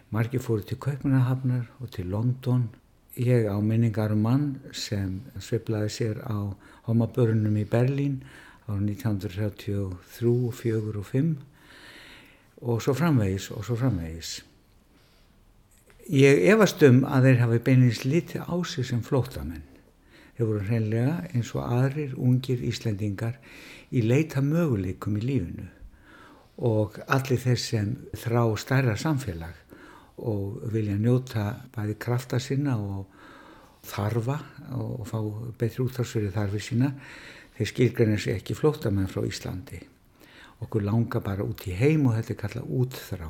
Margi 0.09 0.39
fóru 0.39 0.63
til 0.65 0.79
Kaupmannahafnar 0.79 1.67
og 1.79 1.91
til 1.91 2.09
London. 2.09 2.69
Ég 3.17 3.45
á 3.45 3.59
minningar 3.61 4.11
um 4.15 4.23
mann 4.23 4.57
sem 4.71 5.21
sveiplaði 5.39 5.89
sér 5.89 6.23
á 6.23 6.55
homabörunum 6.87 7.57
í 7.59 7.65
Berlín 7.67 8.23
á 8.67 8.75
1933, 8.79 10.51
4 10.51 10.97
og 10.97 11.05
5 11.05 11.35
og 12.61 12.81
svo 12.81 12.93
framvegis 12.93 13.51
og 13.51 13.65
svo 13.65 13.75
framvegis. 13.75 14.46
Ég 16.07 16.45
efast 16.47 16.79
um 16.87 17.01
að 17.03 17.25
þeir 17.25 17.41
hafi 17.41 17.57
beinins 17.65 18.05
lítið 18.07 18.45
á 18.47 18.55
sig 18.63 18.85
sem 18.87 19.01
flótamenn. 19.03 19.65
Þeir 20.37 20.47
voru 20.47 20.59
hreinlega 20.63 21.15
eins 21.35 21.49
og 21.51 21.65
aðrir 21.65 22.13
ungir 22.15 22.61
Íslendingar 22.63 23.33
í 23.91 24.05
leita 24.05 24.39
möguleikum 24.39 25.17
í 25.19 25.23
lífinu 25.25 25.65
og 26.63 26.95
allir 27.11 27.41
þeir 27.41 27.59
sem 27.59 27.89
þrá 28.15 28.39
stærra 28.55 28.95
samfélag 28.95 29.57
og 30.23 30.61
vilja 30.71 30.95
njóta 30.95 31.43
bæði 31.75 31.97
krafta 31.99 32.39
sinna 32.39 32.77
og 32.79 33.11
þarfa 33.83 34.37
og 34.79 35.03
fá 35.11 35.19
betri 35.59 35.83
útráðsverið 35.83 36.37
þarfi 36.37 36.61
sína 36.69 36.93
þeir 37.57 37.71
skilgreina 37.73 38.15
sig 38.15 38.39
ekki 38.39 38.55
flótamenn 38.55 39.11
frá 39.11 39.27
Íslandi 39.27 39.83
okkur 40.63 40.87
langa 40.87 41.19
bara 41.19 41.43
út 41.43 41.67
í 41.67 41.75
heim 41.75 42.07
og 42.07 42.15
þetta 42.15 42.33
er 42.33 42.41
kallað 42.45 42.71
útþrá 42.79 43.29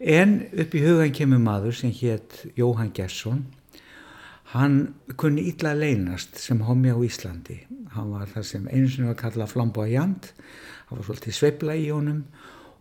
en 0.00 0.36
upp 0.52 0.74
í 0.74 0.84
hugan 0.84 1.12
kemur 1.14 1.42
maður 1.44 1.76
sem 1.76 1.92
hétt 1.92 2.46
Jóhann 2.56 2.94
Gesson 2.96 3.46
Hann 4.50 4.96
kunni 5.14 5.44
illa 5.46 5.76
leynast 5.78 6.40
sem 6.42 6.58
homi 6.66 6.90
á 6.90 6.98
Íslandi. 6.98 7.60
Hann 7.94 8.10
var 8.10 8.26
það 8.26 8.46
sem 8.48 8.64
einu 8.66 8.88
sinni 8.90 9.06
var 9.06 9.18
kallað 9.20 9.52
flamboyant, 9.52 10.32
hann 10.88 10.98
var 10.98 11.06
svolítið 11.06 11.36
sveibla 11.36 11.76
í 11.78 11.84
honum 11.94 12.24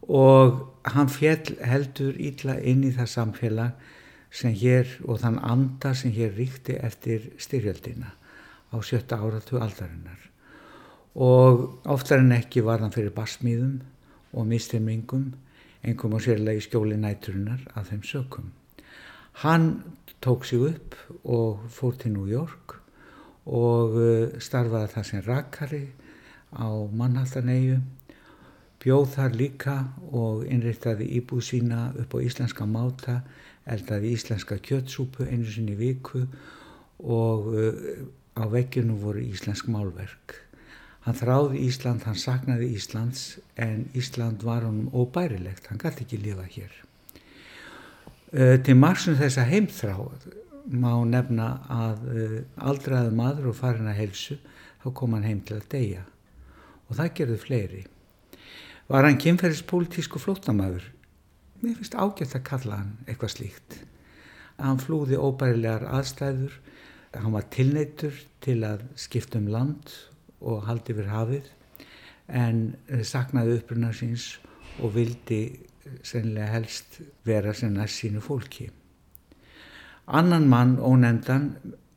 og 0.10 0.63
hann 0.89 1.12
fjell 1.13 1.60
heldur 1.62 2.17
illa 2.17 2.55
inn 2.58 2.82
í 2.88 2.93
það 2.95 3.12
samfélag 3.13 3.86
sem 4.34 4.55
hér 4.58 4.95
og 5.05 5.21
þann 5.21 5.38
anda 5.45 5.93
sem 5.93 6.13
hér 6.15 6.34
ríkti 6.39 6.79
eftir 6.82 7.29
styrjöldina 7.38 8.15
á 8.73 8.77
sjötta 8.82 9.21
áratu 9.21 9.62
aldarinnar. 9.62 10.17
Og 11.13 11.86
oftar 11.86 12.23
en 12.23 12.34
ekki 12.34 12.65
var 12.65 12.82
hann 12.82 12.95
fyrir 12.95 13.13
basmíðum 13.13 13.77
og 14.34 14.49
mistirmingum, 14.49 15.36
einhverjum 15.83 16.17
á 16.17 16.19
sérlega 16.23 16.59
í 16.59 16.65
skjóli 16.65 16.97
næturinnar 16.99 17.61
af 17.75 17.89
þeim 17.91 18.03
sökum. 18.03 18.51
Hann 19.43 19.83
tók 20.21 20.43
sig 20.45 20.59
upp 20.59 20.95
og 21.23 21.63
fór 21.69 21.95
til 21.95 22.11
New 22.13 22.27
York 22.27 22.75
og 23.45 23.95
uh, 23.95 24.39
starfaði 24.39 24.91
það 24.93 25.07
sem 25.07 25.23
rakari 25.25 25.85
á 26.51 26.67
Manhattaneyju, 26.91 27.79
bjóð 28.83 29.07
þar 29.15 29.37
líka 29.37 29.75
og 30.11 30.43
innrittaði 30.47 31.07
íbúð 31.19 31.45
sína 31.47 31.89
upp 31.99 32.15
á 32.15 32.19
íslenska 32.25 32.67
máta, 32.67 33.21
eldaði 33.69 34.13
íslenska 34.15 34.59
kjötsúpu 34.59 35.27
einu 35.27 35.47
sinni 35.47 35.77
viku 35.79 36.25
og 36.99 37.49
uh, 37.53 37.73
á 38.35 38.43
vegginu 38.51 38.99
voru 38.99 39.23
íslensk 39.23 39.71
málverk. 39.71 40.48
Hann 41.09 41.17
þráði 41.17 41.63
Ísland, 41.65 42.03
hann 42.05 42.17
saknaði 42.21 42.67
Íslands 42.77 43.21
en 43.57 43.87
Ísland 43.97 44.43
var 44.45 44.61
honum 44.61 44.91
óbærilegt, 44.93 45.65
hann 45.71 45.79
gæti 45.81 46.03
ekki 46.03 46.19
lifa 46.21 46.43
hér. 46.45 46.75
Uh, 48.29 48.59
til 48.61 48.75
margsum 48.77 49.15
þessa 49.17 49.41
heimþrá 49.49 49.95
má 50.69 50.91
nefna 51.09 51.47
að 51.73 52.03
uh, 52.13 52.35
aldraði 52.61 53.15
maður 53.17 53.47
og 53.49 53.57
farin 53.57 53.89
að 53.89 53.97
helsu 54.03 54.37
þá 54.83 54.85
kom 54.99 55.15
hann 55.17 55.25
heim 55.25 55.39
til 55.47 55.57
að 55.57 55.65
deyja. 55.71 56.03
Og 56.91 56.99
það 56.99 57.09
gerði 57.17 57.39
fleiri. 57.47 57.81
Var 58.93 59.09
hann 59.09 59.17
kynferðispolítísku 59.25 60.21
flótamaður 60.21 60.85
mér 61.63 61.79
finnst 61.79 61.97
ágætt 61.97 62.37
að 62.37 62.45
kalla 62.51 62.83
hann 62.83 62.93
eitthvað 63.07 63.33
slíkt. 63.33 63.79
Hann 64.61 64.77
flúði 64.85 65.17
óbærilegar 65.17 65.89
aðstæður. 65.89 66.53
Hann 67.17 67.33
var 67.33 67.49
tilneitur 67.49 68.13
til 68.45 68.59
að 68.61 68.85
skipta 68.93 69.41
um 69.41 69.49
land 69.49 69.97
og 70.41 70.65
haldi 70.67 70.93
yfir 70.95 71.10
hafið 71.12 71.49
en 72.28 72.62
uh, 72.91 73.02
saknaði 73.04 73.60
uppruna 73.60 73.91
síns 73.95 74.38
og 74.80 74.93
vildi 74.95 75.41
sennilega 76.06 76.54
helst 76.54 76.99
vera 77.25 77.54
sem 77.54 77.73
næst 77.73 78.04
sínu 78.04 78.21
fólki. 78.21 78.69
Annan 80.08 80.47
mann 80.49 80.78
ónendan 80.78 81.52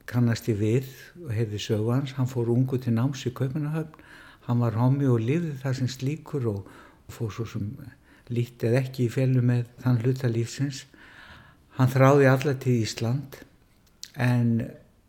kannast 0.09 0.49
ég 0.51 0.59
við 0.61 0.89
og 1.23 1.33
hefði 1.33 1.61
sögu 1.63 1.93
hans, 1.95 2.15
hann 2.17 2.29
fór 2.29 2.51
ungu 2.53 2.79
til 2.81 2.95
náms 2.97 3.25
í 3.29 3.33
Kaupanahöfn, 3.33 4.01
hann 4.49 4.61
var 4.61 4.77
homi 4.77 5.07
og 5.09 5.23
lifði 5.23 5.55
það 5.63 5.79
sem 5.79 5.91
slíkur 5.93 6.49
og 6.51 6.71
fór 7.13 7.31
svo 7.33 7.47
sem 7.49 7.71
lítið 8.33 8.77
ekki 8.81 9.07
í 9.07 9.13
fjölu 9.13 9.43
með 9.45 9.69
þann 9.85 10.01
hluta 10.03 10.31
lífsins. 10.31 10.85
Hann 11.79 11.91
þráði 11.93 12.29
alla 12.29 12.55
til 12.61 12.79
Ísland 12.83 13.39
en 14.21 14.53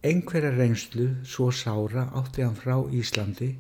einhverja 0.04 0.52
reynslu 0.56 1.10
svo 1.24 1.52
sára 1.52 2.10
átti 2.20 2.44
hann 2.44 2.60
frá 2.60 2.76
Íslandi 2.92 3.54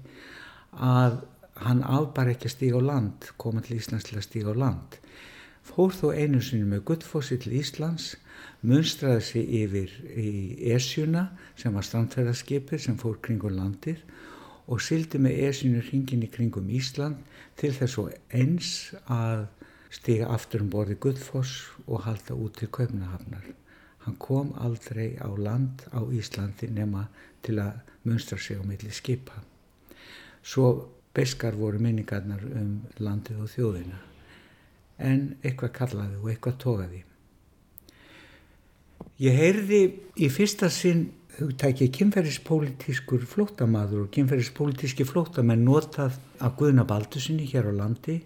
að 0.73 1.21
hann 1.63 1.83
afbar 1.85 2.31
ekki 2.33 2.49
að 2.49 2.55
stíga 2.55 2.81
á 2.81 2.87
land, 2.89 3.29
koma 3.37 3.61
til 3.61 3.77
Íslands 3.77 4.09
til 4.09 4.17
að 4.17 4.27
stíga 4.27 4.51
á 4.51 4.61
land 4.65 4.99
fór 5.63 5.95
þó 5.95 6.11
einu 6.11 6.41
sinni 6.43 6.67
með 6.67 6.83
Guldfossi 6.89 7.37
til 7.39 7.55
Íslands, 7.59 8.13
munstraði 8.67 9.23
sig 9.27 9.53
yfir 9.61 9.93
í 10.19 10.31
Esjuna 10.75 11.29
sem 11.59 11.75
var 11.75 11.87
strandferðarskipir 11.87 12.81
sem 12.83 12.99
fór 12.99 13.19
kringum 13.23 13.55
landir 13.55 14.03
og 14.67 14.83
syldi 14.83 15.19
með 15.23 15.39
Esjunu 15.49 15.83
hringin 15.87 16.25
í 16.27 16.31
kringum 16.31 16.69
Ísland 16.71 17.23
til 17.59 17.73
þess 17.75 17.99
og 18.03 18.11
eins 18.35 18.69
að 19.07 19.47
stiga 19.93 20.31
aftur 20.35 20.63
um 20.65 20.71
borði 20.73 20.97
Guldfoss 20.99 21.67
og 21.85 22.03
halda 22.07 22.35
út 22.35 22.57
til 22.59 22.71
Kaupnahafnar. 22.73 23.45
Hann 24.03 24.19
kom 24.19 24.51
aldrei 24.59 25.15
á 25.15 25.31
land 25.31 25.85
á 25.95 26.03
Íslandi 26.03 26.67
nema 26.71 27.07
til 27.43 27.59
að 27.63 27.79
munstra 28.03 28.37
sig 28.37 28.59
á 28.59 28.63
milli 28.63 28.91
skipa. 28.91 29.39
Svo 30.43 30.89
beskar 31.15 31.55
voru 31.55 31.79
minningarnar 31.79 32.43
um 32.43 32.81
landið 32.99 33.45
og 33.45 33.51
þjóðina 33.53 33.99
en 35.03 35.33
eitthvað 35.43 35.75
kallaði 35.77 36.19
og 36.19 36.29
eitthvað 36.31 36.59
tókaði. 36.63 37.01
Ég 39.23 39.37
heyrði 39.37 39.81
í 40.19 40.29
fyrsta 40.33 40.69
sinn 40.73 41.05
hugtæki 41.37 41.87
kynferðispolítiskur 41.93 43.23
flóttamaður 43.29 44.05
og 44.05 44.11
kynferðispolítiski 44.13 45.05
flóttamenn 45.07 45.65
notað 45.65 46.19
af 46.43 46.57
Guðna 46.59 46.85
Baldusinni 46.89 47.45
hér 47.49 47.71
á 47.73 47.77
landi 47.77 48.19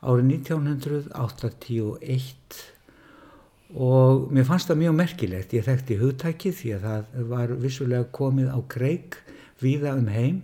árið 0.00 0.24
1981 0.48 2.60
og 3.74 4.30
mér 4.34 4.46
fannst 4.48 4.70
það 4.70 4.80
mjög 4.82 4.94
merkilegt. 4.98 5.52
Ég 5.54 5.66
þekkti 5.66 5.98
hugtæki 6.00 6.52
því 6.54 6.72
að 6.76 6.86
það 6.86 7.28
var 7.30 7.52
vissulega 7.62 8.08
komið 8.14 8.48
á 8.50 8.58
kreik 8.66 9.20
víða 9.62 9.94
um 9.98 10.08
heim 10.10 10.40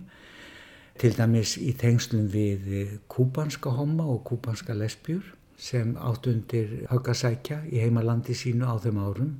til 1.00 1.12
dæmis 1.16 1.56
í 1.60 1.72
tengslum 1.76 2.28
við 2.32 3.00
kúbanska 3.12 3.72
homma 3.76 4.06
og 4.08 4.22
kúbanska 4.28 4.76
lesbjur 4.76 5.24
sem 5.56 5.96
átt 5.96 6.28
undir 6.30 6.86
höggasækja 6.90 7.64
í 7.72 7.80
heimalandi 7.80 8.36
sínu 8.36 8.68
á 8.68 8.76
þeim 8.80 9.00
árum. 9.00 9.34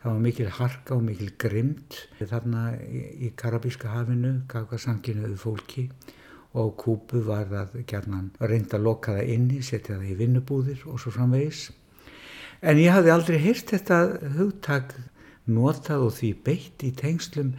Það 0.00 0.12
var 0.14 0.22
mikil 0.24 0.48
harka 0.56 0.94
og 0.96 1.02
mikil 1.04 1.32
grimd 1.36 1.98
þarna 2.18 2.70
í 2.80 3.34
Karabíska 3.36 3.90
hafinu, 3.92 4.46
gafgasanginuðu 4.48 5.36
fólki 5.36 5.90
og 6.56 6.72
kúpu 6.80 7.20
var 7.26 7.50
það 7.50 7.76
gerðan 7.86 8.30
reynd 8.40 8.72
að 8.74 8.86
loka 8.86 9.18
það 9.18 9.34
inni, 9.34 9.60
setja 9.62 9.98
það 9.98 10.08
í 10.08 10.16
vinnubúðir 10.22 10.86
og 10.88 11.02
svo 11.02 11.12
framvegis. 11.14 11.68
En 12.60 12.76
ég 12.76 12.92
hafði 12.92 13.12
aldrei 13.14 13.38
heyrt 13.40 13.70
þetta 13.72 13.98
hugtak 14.36 14.92
notað 15.48 16.06
og 16.06 16.16
því 16.18 16.30
beitt 16.44 16.82
í 16.84 16.90
tengslum 16.92 17.54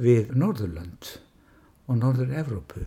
við 0.00 0.32
Norðurlönd 0.34 1.10
og 1.86 2.00
Norður-Evrópu. 2.00 2.82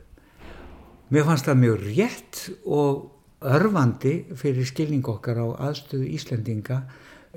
Mér 1.14 1.28
fannst 1.28 1.48
það 1.48 1.62
mjög 1.62 1.86
rétt 1.88 2.42
og 2.66 3.06
örfandi 3.44 4.14
fyrir 4.40 4.68
skilning 4.68 5.08
okkar 5.08 5.40
á 5.40 5.48
aðstöðu 5.70 6.08
Íslendinga 6.18 6.82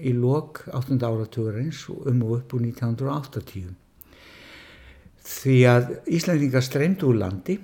í 0.02 0.12
lok 0.16 0.64
8. 0.74 0.98
áratugurins 1.06 1.84
um 1.94 2.22
og 2.26 2.40
upp 2.40 2.56
úr 2.58 2.66
1980. 2.66 3.70
Því 5.26 5.56
að 5.70 5.92
Íslendinga 6.18 6.62
streymdu 6.62 7.12
úr 7.12 7.20
landi, 7.22 7.60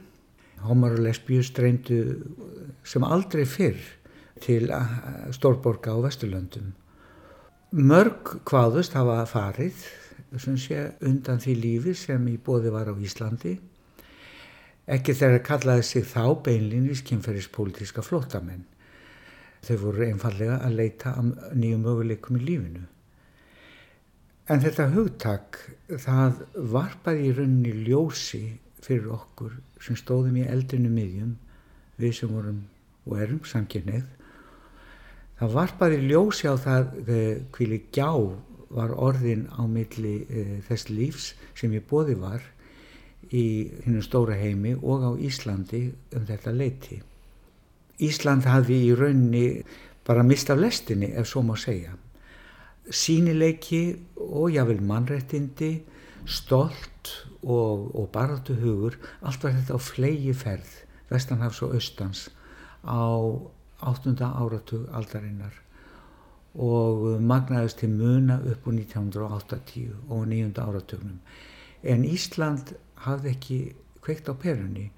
homar 0.63 0.95
og 0.95 1.03
lesbíu 1.09 1.43
streymdu 1.43 1.99
sem 2.87 3.03
aldrei 3.03 3.43
fyrr 3.51 3.83
til 4.43 4.71
Stórborga 5.35 5.95
á 5.95 5.99
Vesturlöndum. 6.05 6.73
Mörg 7.73 8.37
hvaðust 8.49 8.95
hafa 8.99 9.23
farið 9.31 9.87
sé, 10.59 10.93
undan 11.01 11.41
því 11.41 11.55
lífi 11.61 11.95
sem 11.97 12.27
í 12.29 12.37
bóði 12.37 12.73
var 12.75 12.91
á 12.93 12.95
Íslandi 12.95 13.57
Ekki 14.91 15.15
þegar 15.15 15.45
kallaði 15.47 15.85
sig 15.87 16.07
þá 16.11 16.43
beinlinis 16.43 17.05
kynferðispolítiska 17.07 18.03
flótamenn. 18.03 18.65
Þau 19.63 19.77
voru 19.79 20.09
einfallega 20.09 20.57
að 20.67 20.75
leita 20.81 21.13
nýjum 21.55 21.85
möguleikum 21.87 22.41
í 22.41 22.43
lífinu. 22.43 22.83
En 24.51 24.59
þetta 24.65 24.89
hugtak, 24.91 25.61
það 25.87 26.43
varpaði 26.75 27.29
í 27.29 27.37
rauninni 27.37 27.77
ljósi 27.87 28.43
fyrir 28.83 29.13
okkur 29.15 29.55
sem 29.81 29.95
stóðum 29.97 30.41
í 30.43 30.49
eldinu 30.51 30.91
miðjum, 30.91 31.37
við 32.03 32.17
sem 32.19 32.35
vorum 32.35 32.65
og 33.07 33.23
erum 33.23 33.41
samkynnið. 33.47 34.03
Það 35.43 35.55
varpaði 35.57 35.97
ljósi 36.07 36.47
á 36.47 36.55
það 36.55 36.99
hvíli 37.51 37.81
gjá 37.91 38.13
var 38.71 38.93
orðin 38.95 39.49
á 39.51 39.67
milli 39.67 40.13
e, 40.31 40.43
þess 40.69 40.87
lífs 40.87 41.25
sem 41.59 41.73
ég 41.75 41.83
bóði 41.91 42.15
var 42.21 42.45
í 43.35 43.73
hinn 43.83 44.05
stóra 44.07 44.37
heimi 44.39 44.77
og 44.79 45.03
á 45.03 45.11
Íslandi 45.19 45.81
um 46.15 46.29
þetta 46.29 46.53
leiti. 46.55 47.01
Ísland 48.07 48.47
hafi 48.47 48.77
í 48.87 48.93
raunni 48.95 49.65
bara 50.07 50.23
mist 50.23 50.53
af 50.55 50.61
lestinni 50.63 51.09
ef 51.11 51.27
svo 51.27 51.43
má 51.43 51.57
segja. 51.59 51.97
Sínileiki 52.87 53.99
og 54.23 54.53
jável 54.55 54.79
mannrettindi 54.79 55.73
stolt 56.23 57.17
og, 57.43 57.91
og 57.99 58.07
baratu 58.15 58.55
hugur 58.63 58.95
allt 59.27 59.43
var 59.43 59.59
þetta 59.59 59.75
á 59.75 59.81
flegi 59.83 60.37
ferð 60.39 60.71
vestanhafs 61.11 61.65
og 61.67 61.75
austans 61.75 62.29
á 62.87 63.11
8. 63.83 64.15
áratug 64.23 64.89
aldarinnar 64.95 65.55
og 66.55 67.05
magnaðist 67.25 67.81
til 67.81 67.91
muna 67.97 68.39
upp 68.45 68.67
úr 68.69 68.77
1980 68.79 69.95
og 70.09 70.27
9. 70.29 70.53
áratugnum 70.61 71.19
en 71.83 72.05
Ísland 72.05 72.75
hafði 73.07 73.33
ekki 73.33 73.59
kveikt 74.05 74.29
á 74.31 74.35
perunni 74.37 74.91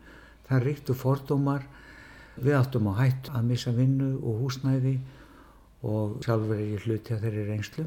það 0.49 0.65
ríktu 0.69 0.97
fordómar 0.99 1.67
við 2.37 2.59
áttum 2.59 2.91
á 2.91 2.95
hætt 2.99 3.31
að 3.33 3.51
missa 3.51 3.73
vinnu 3.73 4.17
og 4.19 4.41
húsnæði 4.43 4.97
og 5.85 6.19
sjálfur 6.25 6.59
er 6.59 6.73
ég 6.75 6.87
hluti 6.89 7.15
að 7.15 7.27
þeirri 7.27 7.45
reynslu 7.49 7.85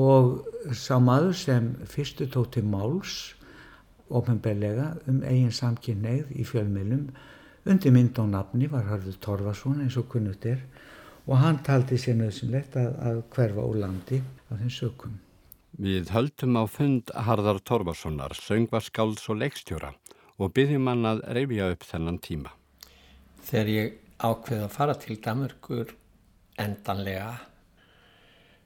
og 0.00 0.72
sá 0.72 0.96
maður 1.02 1.36
sem 1.36 1.70
fyrstu 1.90 2.28
tóti 2.32 2.62
máls 2.64 3.34
ofenbarlega 4.08 4.94
um 5.10 5.22
eigin 5.24 5.52
samkynneið 5.52 6.32
í 6.38 6.44
fjölmilum 6.48 7.08
undir 7.64 7.94
mynd 7.94 8.18
á 8.20 8.24
nafni 8.28 8.68
var 8.70 8.88
Harður 8.90 9.16
Torfarsson 9.24 9.80
eins 9.84 9.96
og 10.00 10.08
kunnut 10.12 10.44
er 10.48 10.60
og 11.24 11.38
hann 11.40 11.62
taldi 11.64 11.96
sér 12.00 12.18
nöðsynlegt 12.18 12.76
að, 12.76 12.90
að 13.00 13.20
hverfa 13.32 13.64
úr 13.64 13.78
landi 13.80 14.20
af 14.50 14.58
þeim 14.60 14.72
sökum. 14.72 15.14
Við 15.74 16.12
höldum 16.14 16.58
á 16.60 16.64
fund 16.70 17.10
Harðar 17.26 17.58
Torfarssonar, 17.66 18.36
söngvarskáls 18.38 19.24
og 19.32 19.40
leikstjóra 19.40 19.90
og 20.38 20.52
byggjum 20.54 20.86
hann 20.90 21.08
að 21.08 21.24
reyfja 21.34 21.70
upp 21.74 21.86
þennan 21.88 22.20
tíma. 22.22 22.52
Þegar 23.44 23.72
ég 23.72 23.96
ákveði 24.22 24.62
að 24.62 24.74
fara 24.76 24.94
til 25.00 25.18
Damurkur 25.24 25.94
endanlega 26.60 27.32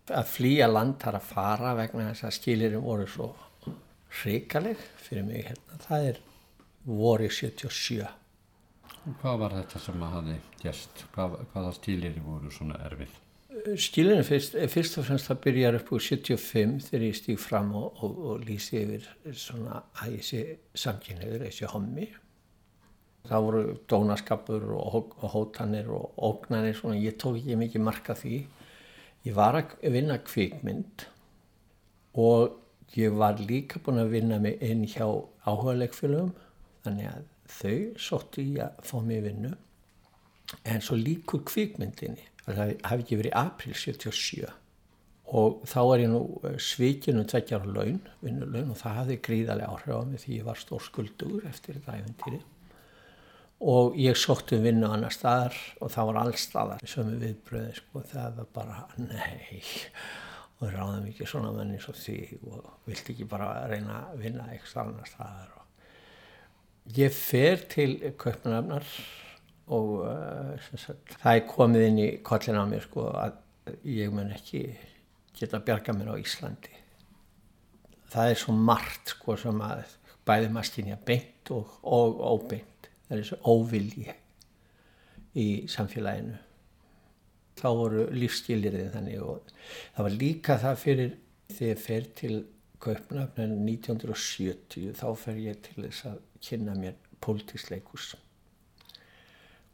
að 0.09 0.31
flýja 0.35 0.69
land 0.69 0.99
þar 1.01 1.19
að 1.19 1.29
fara 1.31 1.75
vegna 1.79 2.11
þess 2.11 2.29
að 2.29 2.37
skilirum 2.39 2.85
voru 2.85 3.09
svo 3.09 3.31
hrikaleg 4.21 4.81
fyrir 5.01 5.27
mig 5.29 5.49
hérna. 5.49 5.81
Það 5.85 6.09
er 6.11 6.23
voru 6.89 7.29
77. 7.29 8.18
Hvað 9.23 9.41
var 9.41 9.55
þetta 9.57 9.81
sem 9.83 10.05
að 10.05 10.15
hafi 10.17 10.37
gæst? 10.63 11.03
Hvað, 11.15 11.41
hvaða 11.53 11.73
stílir 11.77 12.21
voru 12.25 12.53
svona 12.53 12.79
erfið? 12.89 13.17
Stílinu 13.81 14.23
fyrst, 14.27 14.55
fyrst 14.71 14.99
og 15.01 15.07
fremst 15.09 15.31
það 15.31 15.41
byrjar 15.47 15.77
upp 15.79 15.93
úr 15.97 16.03
75 16.05 16.75
þegar 16.89 17.05
ég 17.07 17.17
stíg 17.17 17.39
fram 17.43 17.73
og, 17.79 18.03
og, 18.05 18.19
og 18.31 18.45
lýsi 18.47 18.83
yfir 18.83 19.07
svona 19.35 19.81
að 19.99 20.19
ég 20.19 20.27
sé 20.29 20.43
samkynniður, 20.79 21.47
þessi 21.47 21.71
hommi. 21.73 22.09
Það 23.29 23.47
voru 23.49 23.63
dónaskapur 23.91 24.69
og, 24.77 25.17
og 25.19 25.33
hótanir 25.33 25.91
og 25.93 26.21
ógnanir 26.29 26.77
svona, 26.79 27.01
ég 27.01 27.19
tók 27.21 27.41
ekki 27.41 27.59
mikið 27.59 27.85
marka 27.89 28.17
því. 28.19 28.43
Ég 29.27 29.37
var 29.37 29.59
að 29.59 29.75
vinna 29.97 30.21
kvikmynd 30.23 31.09
og 32.19 32.61
ég 32.97 33.17
var 33.19 33.41
líka 33.41 33.83
búin 33.85 34.05
að 34.05 34.15
vinna 34.15 34.39
mig 34.43 34.63
inn 34.65 34.87
hjá 34.89 35.07
áhuga 35.09 35.75
leikfélögum 35.81 36.31
þannig 36.85 37.11
að 37.11 37.27
þau 37.49 37.79
sóttu 38.01 38.45
í 38.45 38.59
að 38.63 38.83
fá 38.87 38.99
mig 39.05 39.23
vinnu. 39.27 39.55
En 40.69 40.85
svo 40.85 40.97
líkur 40.97 41.43
kvikmyndinni 41.49 42.29
það 42.49 42.75
hafi 42.87 43.05
ekki 43.05 43.19
verið 43.21 43.37
april 43.39 43.75
77 43.77 44.49
og 45.39 45.65
þá 45.69 45.81
var 45.85 46.01
ég 46.01 46.13
nú 46.13 46.21
eh, 46.49 46.55
svikinu 46.63 47.25
tveggjar 47.29 47.67
á 47.67 47.69
laun, 47.69 47.99
vinnulaun 48.25 48.73
og 48.73 48.79
það 48.81 48.95
hafði 49.03 49.19
gríðarlega 49.27 49.75
áhrif 49.75 49.99
á 50.01 50.03
mig 50.09 50.23
því 50.23 50.39
ég 50.39 50.47
var 50.47 50.61
stór 50.61 50.85
skuldur 50.85 51.43
eftir 51.49 51.77
þetta 51.77 51.99
æfintýri 51.99 52.41
og 53.69 53.99
ég 53.99 54.17
sóttu 54.17 54.57
um 54.57 54.65
vinnu 54.65 54.89
annar 54.89 55.13
staðar 55.13 55.59
og 55.83 55.93
það 55.93 56.11
var 56.11 56.21
allstaðar 56.23 56.87
sem 56.89 57.13
við 57.13 57.25
viðbröði 57.27 57.77
sko, 57.81 58.05
það 58.07 58.41
var 58.41 58.51
bara 58.55 58.81
nei 59.03 59.61
og 60.59 60.65
við 60.65 60.75
ráðum 60.79 61.09
ekki 61.11 61.29
svona 61.29 61.53
menn 61.59 61.77
eins 61.77 61.89
og 61.91 61.99
því 61.99 62.19
og 62.49 62.73
vilt 62.89 63.13
ekki 63.13 63.29
bara 63.29 63.53
reyna 63.69 64.05
að 64.09 64.25
vinna 64.25 64.49
eitthvað 64.55 64.95
annar 64.95 65.13
staðar 65.13 65.58
ég 66.97 67.13
fer 67.13 67.65
til 67.69 67.99
Kaupmannafnar 68.19 68.87
og 69.75 69.91
uh, 70.09 70.69
sagt, 70.81 71.17
það 71.21 71.35
er 71.35 71.47
komið 71.51 71.87
inn 71.89 72.01
í 72.01 72.09
kollin 72.25 72.61
á 72.61 72.65
mér 72.69 72.87
sko 72.87 73.11
að 73.13 73.37
ég 73.85 74.13
mun 74.15 74.33
ekki 74.33 74.63
geta 75.37 75.61
bjarga 75.61 75.93
mér 75.95 76.15
á 76.17 76.21
Íslandi. 76.21 76.73
Það 78.09 78.33
er 78.33 78.41
svo 78.41 78.55
margt 78.57 79.13
sko 79.13 79.37
sem 79.37 79.61
að 79.61 79.97
bæði 80.29 80.51
maður 80.53 80.71
skynja 80.71 80.99
beint 81.05 81.53
og, 81.53 81.79
og 81.85 82.23
óbeint. 82.25 82.89
Það 83.09 83.19
er 83.19 83.29
svo 83.29 83.57
óvilji 83.57 84.15
í 85.39 85.49
samfélaginu. 85.71 86.37
Þá 87.59 87.69
voru 87.75 88.05
lífsskilirðið 88.15 88.93
þannig 88.95 89.23
og 89.25 89.53
það 89.59 90.07
var 90.07 90.17
líka 90.23 90.59
það 90.63 90.81
fyrir 90.85 91.15
þegar 91.51 91.71
ég 91.73 91.83
fer 91.83 92.09
til 92.17 92.35
Kaupnafn 92.83 93.57
1970 93.67 94.95
þá 94.99 95.07
fer 95.19 95.41
ég 95.43 95.61
til 95.65 95.83
þess 95.83 96.07
að 96.13 96.19
kynna 96.45 96.77
mér 96.79 96.99
pólitíksleikus 97.25 98.13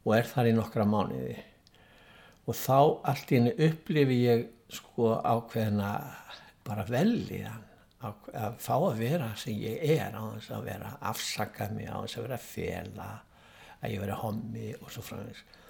og 0.05 0.15
er 0.17 0.29
þar 0.29 0.49
í 0.51 0.55
nokkra 0.57 0.87
mánuði. 0.89 1.37
Og 2.45 2.57
þá 2.57 2.79
allt 3.11 3.31
í 3.33 3.39
henni 3.39 3.55
upplifi 3.69 4.19
ég 4.25 4.47
sko 4.73 5.15
ákveðina 5.21 5.93
bara 6.65 6.85
velliðan 6.89 7.63
að 8.05 8.57
fá 8.61 8.75
að 8.77 8.99
vera 9.01 9.31
sem 9.41 9.57
ég 9.57 9.85
er 9.97 10.17
á 10.17 10.25
þess 10.35 10.51
að 10.53 10.67
vera 10.69 10.91
afsakað 11.13 11.77
mig 11.77 11.89
á 11.89 11.97
þess 12.03 12.19
að 12.19 12.27
vera 12.27 12.41
fela 12.41 13.11
að 13.81 13.95
ég 13.95 14.03
vera 14.03 14.19
hommi 14.21 14.73
og 14.81 14.91
svo 14.93 15.05
frá 15.05 15.23
þess 15.23 15.63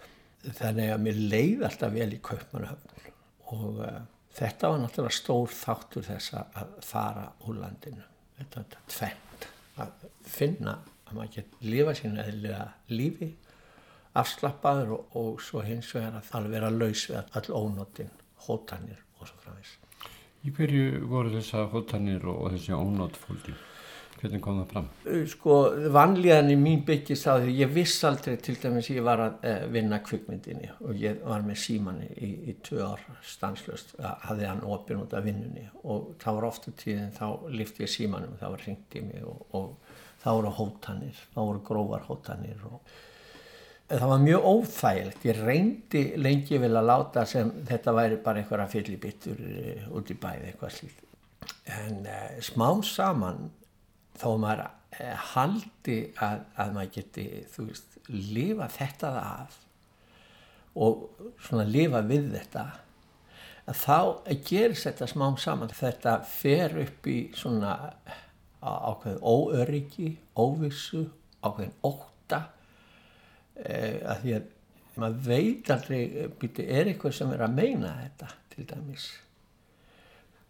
þannig 0.59 0.91
að 0.93 1.05
mér 1.05 1.21
leið 1.33 1.63
alltaf 1.69 1.95
vel 1.95 2.11
í 2.13 2.21
Kaupmannhöfn 2.25 3.13
og 3.55 3.79
uh, 3.85 4.01
þetta 4.35 4.73
var 4.73 4.83
náttúrulega 4.83 5.19
stór 5.19 5.55
þáttur 5.55 6.09
þess 6.09 6.35
að 6.41 6.75
fara 6.85 7.29
úr 7.47 7.61
landinu. 7.63 8.05
Þetta 8.39 8.61
er 8.61 8.83
tvent 8.97 9.49
að 9.85 10.05
finna 10.27 10.79
að 11.05 11.17
maður 11.17 11.33
geta 11.37 11.71
lifa 11.71 11.95
sín 11.99 12.19
eðlilega 12.19 12.67
lífi 12.91 13.31
afslappaður 14.19 14.95
og, 14.97 15.17
og 15.19 15.41
svo 15.43 15.63
hins 15.67 15.91
vegar 15.95 16.19
að 16.19 16.29
það 16.31 16.51
vera 16.55 16.71
laus 16.75 17.07
við 17.11 17.19
all 17.39 17.49
ónóttin 17.63 18.13
hótanir 18.47 19.01
og 19.19 19.29
svo 19.31 19.41
frá 19.43 19.55
þess 19.57 19.81
Í 20.45 20.53
hverju 20.53 21.07
voru 21.09 21.33
þessa 21.33 21.65
hótanir 21.73 22.27
og, 22.29 22.51
þessi 22.53 22.75
ónótt 22.77 23.17
fólki? 23.17 23.55
Hvernig 24.25 24.41
kom 24.41 24.57
það 24.63 24.71
fram? 24.71 24.87
Sko, 25.29 25.55
vanlíðan 25.93 26.47
í 26.49 26.55
mín 26.57 26.85
byggist 26.89 27.27
á 27.29 27.37
því 27.43 27.55
ég 27.59 27.73
viss 27.75 27.99
aldrei 28.09 28.39
til 28.41 28.55
dæmis 28.57 28.87
ég 28.89 29.05
var 29.05 29.21
að 29.21 29.43
eh, 29.45 29.65
vinna 29.69 29.99
kvikmyndinni 30.01 30.71
og 30.79 30.95
ég 30.97 31.19
var 31.21 31.43
með 31.45 31.59
símanni 31.61 32.09
í, 32.17 32.31
í 32.49 32.55
tvö 32.65 32.87
ár 32.87 33.03
stanslust 33.21 33.93
að 34.01 34.23
hafði 34.31 34.47
hann 34.49 34.63
opin 34.65 35.03
út 35.03 35.13
af 35.13 35.27
vinnunni 35.27 35.67
og 35.83 36.15
það 36.23 36.39
var 36.39 36.47
ofta 36.49 36.73
tíðin 36.81 37.11
þá 37.13 37.27
lifti 37.53 37.85
ég 37.85 37.93
símanum, 37.93 38.39
það 38.41 38.55
var 38.55 38.65
ringt 38.65 38.97
í 38.97 39.03
mig 39.05 39.27
og, 39.29 39.43
og 39.61 39.99
það 40.23 40.39
voru 40.39 40.53
hótanir, 40.59 41.21
það 41.35 41.51
voru 41.51 41.65
grófar 41.69 42.07
hótanir 42.09 42.63
og 42.71 42.95
það 43.91 44.07
var 44.09 44.23
mjög 44.23 44.47
óþægilegt, 44.55 45.27
ég 45.29 45.43
reyndi 45.45 46.05
lengi 46.17 46.63
vel 46.63 46.73
að 46.81 46.89
láta 46.89 47.27
sem 47.29 47.51
þetta 47.69 47.93
væri 47.99 48.23
bara 48.25 48.41
einhverja 48.41 48.73
fyllibittur 48.73 49.45
eh, 49.51 49.85
út 49.93 50.09
í 50.09 50.17
bæði 50.17 50.49
eitthvað 50.49 50.79
slíkt 50.79 51.05
en 51.75 52.07
uh, 52.09 52.41
smám 52.41 52.81
saman 52.85 53.51
þó 54.21 54.29
maður 54.43 54.65
eh, 54.99 55.27
haldi 55.35 55.99
að, 56.23 56.47
að 56.61 56.73
maður 56.79 56.95
geti 56.99 57.27
þú 57.55 57.69
veist, 57.69 58.01
lifa 58.09 58.71
þetta 58.73 59.13
af 59.21 59.61
og 60.75 61.05
svona 61.43 61.67
lifa 61.69 62.03
við 62.07 62.33
þetta 62.35 62.65
að 63.65 63.79
þá 63.81 63.99
gerist 64.45 64.89
þetta 64.89 65.09
smám 65.09 65.37
saman. 65.41 65.73
Þetta 65.73 66.17
fer 66.29 66.75
upp 66.83 67.07
í 67.09 67.19
svona 67.37 67.75
ákveðin 68.65 69.23
óöryggi 69.23 70.11
óvissu, 70.41 71.05
ákveðin 71.45 71.77
óta 71.85 72.41
eh, 73.61 74.01
að 74.01 74.25
því 74.25 74.35
að 74.39 74.51
maður 74.95 75.23
veit 75.27 75.71
aldrei 75.75 76.01
býti, 76.41 76.67
er 76.71 76.91
eitthvað 76.91 77.17
sem 77.19 77.33
er 77.35 77.45
að 77.45 77.57
meina 77.57 77.95
þetta 78.03 78.33
til 78.53 78.67
dæmis. 78.71 79.07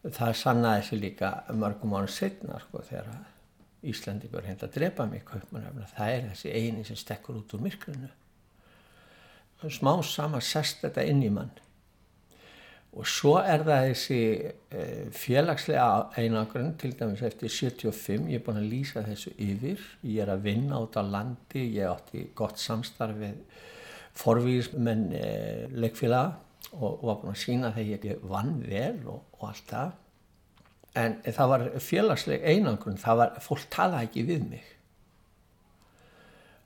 Það 0.05 0.35
sannaði 0.37 0.83
sig 0.88 1.00
líka 1.00 1.31
mörgum 1.57 1.94
ánum 1.96 2.11
setna 2.12 2.59
sko 2.61 2.83
þegar 2.85 3.14
að 3.14 3.34
Íslandingur 3.90 4.47
hendt 4.47 4.64
að 4.66 4.77
drepa 4.79 5.07
mig 5.09 5.25
kaupmanöfna, 5.29 5.88
það 5.97 6.14
er 6.14 6.29
þessi 6.31 6.53
eini 6.55 6.85
sem 6.87 6.99
stekkur 6.99 7.40
út 7.40 7.55
úr 7.57 7.64
myrkrunu. 7.64 8.11
Smá 9.73 9.94
sama 10.05 10.42
sest 10.44 10.83
þetta 10.85 11.05
inn 11.09 11.23
í 11.25 11.31
mann. 11.33 11.53
Og 12.94 13.09
svo 13.11 13.38
er 13.40 13.64
það 13.66 13.88
þessi 13.88 14.18
e, 14.70 14.83
félagslega 15.16 15.87
einagrunn, 16.20 16.77
til 16.79 16.92
dæmis 16.94 17.25
eftir 17.27 17.51
75, 17.51 18.29
ég 18.31 18.38
er 18.38 18.44
búin 18.44 18.61
að 18.61 18.68
lýsa 18.70 19.03
þessu 19.03 19.33
yfir, 19.42 19.83
ég 20.07 20.23
er 20.23 20.31
að 20.31 20.44
vinna 20.44 20.79
át 20.79 21.01
á 21.01 21.03
landi, 21.03 21.64
ég 21.75 21.90
átti 21.90 22.29
gott 22.38 22.61
samstarfið 22.62 23.40
forvísmenn 24.14 25.09
e, 25.18 25.27
leikfélaga 25.75 26.37
og 26.79 27.03
var 27.03 27.18
búin 27.25 27.35
að 27.35 27.42
sína 27.42 27.73
þegar 27.75 28.09
ég 28.12 28.29
vann 28.31 28.55
vel 28.62 29.01
og, 29.11 29.25
og 29.40 29.49
allt 29.51 29.66
það 29.73 29.92
en 30.99 31.17
það 31.27 31.51
var 31.51 31.65
félagsleg 31.83 32.45
einangrun, 32.47 33.01
það 33.01 33.21
var, 33.21 33.35
fólk 33.43 33.67
talaði 33.73 34.09
ekki 34.09 34.27
við 34.29 34.45
mig. 34.53 34.69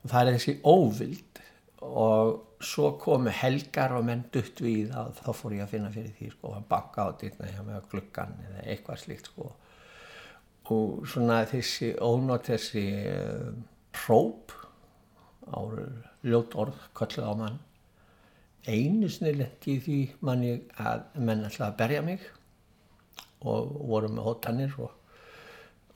Það 0.09 0.21
er 0.21 0.37
þessi 0.37 0.55
óvild 0.63 1.41
og 1.83 2.63
svo 2.63 2.91
komu 2.99 3.31
helgar 3.33 3.95
og 3.95 4.05
menn 4.07 4.25
dutt 4.33 4.61
við 4.63 4.93
að 4.95 5.15
þá 5.19 5.29
fór 5.35 5.55
ég 5.55 5.63
að 5.63 5.73
finna 5.73 5.91
fyrir 5.93 6.13
því 6.17 6.29
sko 6.33 6.53
að 6.57 6.67
banka 6.71 7.07
á 7.07 7.09
dýrna 7.19 7.49
hjá 7.49 7.59
mig 7.63 7.79
á 7.79 7.89
gluggan 7.91 8.37
eða 8.47 8.63
eitthvað 8.65 9.01
slíkt 9.03 9.31
sko. 9.31 9.49
Og 10.69 11.07
svona 11.09 11.41
þessi 11.49 11.93
ónátt 11.97 12.51
þessi 12.51 12.85
uh, 13.09 13.53
hróp 14.03 14.53
árur 15.49 15.89
ljót 16.21 16.55
orð 16.59 16.83
kölluð 16.97 17.31
á 17.31 17.33
mann 17.39 17.57
einu 18.67 19.07
lendi 19.23 19.75
í 19.75 19.79
því 19.83 19.99
manni 20.25 20.51
að 20.77 21.05
menn 21.17 21.45
ætlaði 21.47 21.69
að 21.71 21.79
berja 21.79 22.01
mig 22.05 22.27
og 23.47 23.75
voru 23.89 24.09
með 24.11 24.25
hóttanir 24.27 24.73
og, 24.83 24.95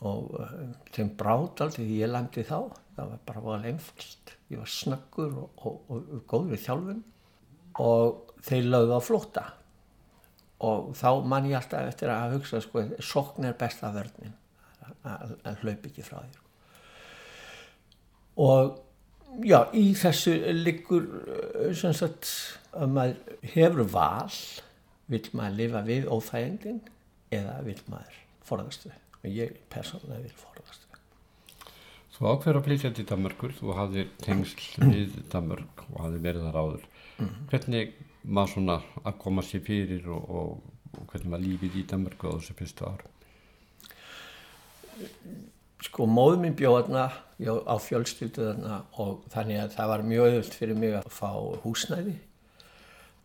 og 0.03 0.37
uh, 0.39 0.53
þeim 0.95 1.11
brátt 1.19 1.63
aldrei 1.65 1.83
því 1.83 1.99
ég 2.03 2.13
lemdi 2.13 2.45
þá. 2.47 2.59
Það 2.93 3.09
var 3.09 3.25
bara 3.27 3.43
val 3.47 3.65
einfalst 3.65 4.35
ég 4.53 4.61
var 4.61 4.69
snöggur 4.69 5.33
og, 5.41 5.65
og, 5.65 5.81
og 5.89 6.23
góður 6.29 6.57
í 6.57 6.61
þjálfun. 6.61 7.03
Og 7.81 8.33
þeir 8.45 8.69
lögðu 8.69 8.97
á 8.99 9.01
flótta. 9.01 9.43
Og 10.63 10.93
þá 10.95 11.09
man 11.27 11.49
ég 11.49 11.57
alltaf 11.59 11.89
eftir 11.89 12.11
að 12.13 12.37
hugsa 12.37 12.61
sko, 12.63 12.85
sokn 13.03 13.49
er 13.49 13.57
besta 13.59 13.91
vörninn 13.93 14.37
að 15.03 15.63
hlaup 15.63 15.87
ekki 15.89 16.05
frá 16.05 16.21
þér. 16.21 16.39
Og 18.43 19.43
já, 19.45 19.59
í 19.75 19.91
þessu 19.97 20.35
liggur 20.55 21.07
sem 21.75 21.95
sagt 21.97 22.29
að 22.73 22.95
maður 22.95 23.41
hefur 23.53 23.89
val 23.93 24.37
vil 25.11 25.23
maður 25.35 25.57
lifa 25.59 25.83
við 25.85 26.07
óþægendin 26.09 26.79
eða 27.33 27.59
vil 27.67 27.79
maður 27.91 28.17
forðast 28.47 28.87
við 28.87 28.97
og 29.23 29.37
ég 29.37 29.59
persónulega 29.73 30.25
vil 30.25 30.35
forðast 30.39 30.87
við 30.87 30.99
Þú 32.13 32.27
ákveður 32.29 32.59
að 32.59 32.67
flytja 32.67 32.89
til 32.93 33.07
Danmarkur 33.09 33.53
þú 33.57 33.71
hafði 33.73 34.03
tengsl 34.21 34.83
við 34.85 35.15
Danmark 35.33 35.85
og 35.89 35.95
hafði 36.03 36.19
verið 36.21 36.45
þar 36.45 36.59
áður. 36.61 36.83
Mm. 37.17 37.25
-hmm. 37.25 37.47
hvernig 37.49 37.95
maður 38.23 38.53
svona 38.53 38.77
að 39.03 39.17
koma 39.23 39.41
sér 39.41 39.63
fyrir 39.65 40.07
og, 40.07 40.29
og, 40.29 40.61
og 40.99 41.07
hvernig 41.09 41.31
maður 41.31 41.47
lífið 41.47 41.79
í 41.81 41.87
Danmarku 41.89 42.29
á 42.29 42.37
þessu 42.37 42.53
fyrstu 42.59 42.85
árum 42.85 43.11
sko 45.83 46.07
móðu 46.07 46.39
mín 46.43 46.55
bjóðarna 46.57 47.07
á 47.11 47.75
fjölstylduðarna 47.81 48.83
og 49.01 49.25
þannig 49.33 49.63
að 49.63 49.73
það 49.75 49.89
var 49.91 50.05
mjög 50.07 50.27
öðvöld 50.29 50.53
fyrir 50.59 50.79
mig 50.79 50.95
að 50.99 51.09
fá 51.11 51.31
húsnæði 51.63 52.15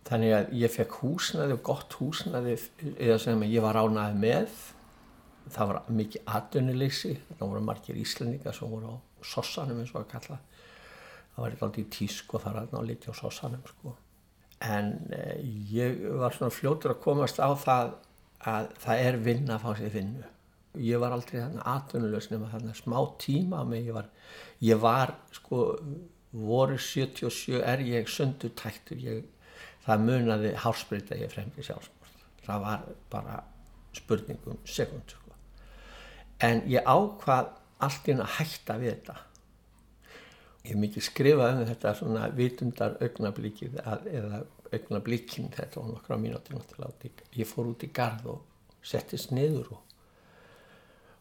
þannig 0.08 0.34
að 0.34 0.50
ég 0.56 0.72
fekk 0.72 0.98
húsnæði 1.02 1.56
og 1.58 1.62
gott 1.68 1.96
húsnæði 2.00 2.56
eða 2.96 3.18
sem 3.22 3.44
ég 3.48 3.64
var 3.64 3.78
ánæði 3.78 4.20
með. 4.22 4.58
Það 5.52 5.70
var 5.70 5.92
mikið 6.00 6.32
atvinnuleysi. 6.38 7.14
Það 7.36 7.46
voru 7.46 7.64
margir 7.64 8.00
íslendingar 8.00 8.56
sem 8.56 8.72
voru 8.72 8.92
á 8.92 8.96
sossanum 9.24 9.80
eins 9.82 9.94
og 9.94 10.02
að 10.02 10.10
kalla. 10.14 10.40
Það 11.34 11.44
var 11.44 11.54
eitthvað 11.54 11.80
í 11.80 11.86
tísk 11.94 12.34
og 12.34 12.44
það 12.44 12.54
var 12.54 12.60
alltaf 12.64 12.86
litið 12.88 13.14
á 13.14 13.20
sossanum 13.22 13.64
sko. 13.72 13.96
en 14.58 14.88
eh, 15.14 15.38
ég 15.70 16.00
var 16.18 16.34
svona 16.34 16.50
fljótur 16.50 16.90
að 16.90 17.02
komast 17.04 17.36
á 17.38 17.46
það 17.54 17.92
að 18.42 18.72
það 18.82 19.02
er 19.06 19.18
vinna 19.22 19.54
að 19.54 19.62
fá 19.62 19.78
sér 19.78 19.92
vinnu. 19.94 20.24
Ég 20.82 20.98
var 20.98 21.14
aldrei 21.14 21.38
þarna 21.38 21.66
atvinnulegs 21.76 22.30
nema 22.32 22.50
þarna 22.50 22.74
smá 22.74 22.98
tíma 23.22 23.62
ég 23.76 23.92
var, 23.94 24.08
ég 24.60 24.80
var 24.82 25.14
sko 25.32 25.60
voru 26.32 26.78
77 26.78 27.62
er 27.62 27.82
ég 27.86 28.10
söndu 28.10 28.50
tæktur 28.50 28.98
ég, 29.00 29.24
það 29.88 30.04
munaði 30.04 30.52
hálsbreyta 30.62 31.18
ég 31.18 31.32
fremdi 31.32 31.64
sjálfsmort 31.64 31.98
það 32.48 32.64
var 32.64 32.84
bara 33.12 33.38
spurningum 33.96 34.60
sekund 34.64 35.14
sko. 35.14 35.32
en 36.44 36.62
ég 36.70 36.84
ákvað 36.84 37.50
allt 37.78 38.08
inn 38.10 38.22
að 38.22 38.32
hætta 38.38 38.76
við 38.78 38.92
þetta. 38.92 39.16
Ég 40.64 40.70
hef 40.72 40.78
mikið 40.82 41.04
skrifað 41.06 41.60
um 41.60 41.66
þetta 41.68 41.92
svona 41.94 42.28
vitundar 42.34 42.96
augnablíkið 43.04 43.76
eða 43.80 44.40
augnablíkinn 44.72 45.52
þetta 45.54 45.80
var 45.80 45.92
nokkra 45.92 46.18
mínúti 46.20 47.12
ég 47.38 47.46
fór 47.48 47.70
út 47.72 47.84
í 47.84 47.92
gard 47.94 48.26
og 48.26 48.42
settist 48.82 49.30
niður 49.30 49.70
og 49.76 49.84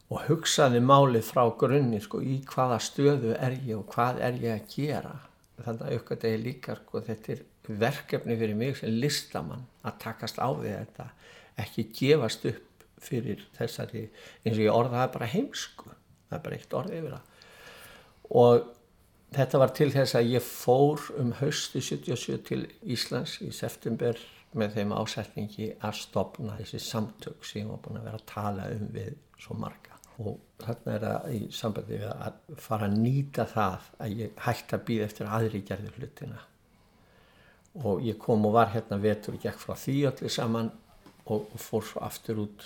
og 0.07 0.23
hugsaði 0.29 0.79
málið 0.79 1.25
frá 1.27 1.43
grunni 1.59 1.99
sko, 1.99 2.21
í 2.23 2.39
hvaða 2.47 2.77
stöðu 2.79 3.33
er 3.35 3.57
ég 3.67 3.75
og 3.75 3.89
hvað 3.91 4.21
er 4.23 4.37
ég 4.39 4.53
að 4.53 4.69
gera? 4.71 5.15
Þannig 5.57 5.81
að 5.83 5.95
aukvæmt 5.97 6.23
er 6.29 6.37
líka 6.39 6.75
sko, 6.77 7.01
þetta 7.03 7.33
er 7.33 7.41
verkefni 7.67 8.37
fyrir 8.39 8.55
mig 8.57 8.77
sem 8.79 8.93
listamann 9.01 9.65
að 9.85 9.99
takast 10.03 10.39
á 10.39 10.47
við 10.55 10.73
þetta 10.77 11.09
ekki 11.61 11.87
gefast 11.97 12.45
upp 12.49 12.85
fyrir 13.01 13.43
þessari 13.57 14.07
eins 14.43 14.55
og 14.55 14.63
ég 14.63 14.73
orðaði 14.73 15.13
bara 15.13 15.29
heimsku. 15.31 15.91
Það 16.27 16.37
er 16.37 16.43
bara 16.45 16.57
eitt 16.57 16.73
orð 16.77 16.95
yfir 16.97 17.13
það. 17.15 17.35
Og 18.37 18.65
þetta 19.37 19.61
var 19.61 19.75
til 19.77 19.89
þess 19.93 20.17
að 20.17 20.31
ég 20.33 20.47
fór 20.47 21.05
um 21.21 21.35
hausti 21.41 21.83
77 21.83 22.39
til 22.47 22.63
Íslands 22.83 23.37
í 23.45 23.51
september 23.55 24.19
með 24.57 24.79
þeim 24.79 24.95
ásetningi 24.95 25.69
að 25.85 26.01
stopna 26.01 26.57
þessi 26.57 26.81
samtök 26.81 27.45
sem 27.45 27.61
ég 27.61 27.71
var 27.71 27.83
búin 27.83 28.01
að 28.01 28.09
vera 28.09 28.21
að 28.21 28.27
tala 28.31 28.67
um 28.73 28.89
við 28.95 29.13
svo 29.37 29.57
marga. 29.59 29.97
Og 30.17 30.39
þarna 30.63 30.93
er 30.95 31.03
það 31.03 31.33
í 31.37 31.41
sambandi 31.53 31.97
við 31.99 32.05
að 32.09 32.37
fara 32.63 32.87
að 32.87 32.99
nýta 33.03 33.45
það 33.51 33.89
að 34.01 34.21
ég 34.23 34.39
hætti 34.47 34.77
að 34.77 34.85
býða 34.87 35.09
eftir 35.11 35.33
aðri 35.37 35.65
gerður 35.67 35.99
hlutina 35.99 36.45
og 37.85 38.03
ég 38.05 38.17
kom 38.21 38.45
og 38.47 38.55
var 38.55 38.71
hérna 38.73 38.97
vetur 39.01 39.37
og 39.37 39.43
gekk 39.43 39.59
frá 39.61 39.75
því 39.77 39.97
allir 40.09 40.33
saman 40.33 40.69
og, 41.27 41.47
og 41.53 41.59
fór 41.61 41.85
svo 41.85 42.03
aftur 42.05 42.43
út. 42.47 42.63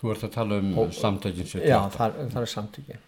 Þú 0.00 0.12
ert 0.14 0.26
að 0.26 0.34
tala 0.34 0.58
um 0.60 0.72
og, 0.80 0.92
samtökin 0.96 1.46
78 1.46 1.68
Já, 1.68 1.78
það, 1.94 2.18
það 2.32 2.42
er 2.42 2.52
samtökin. 2.54 3.06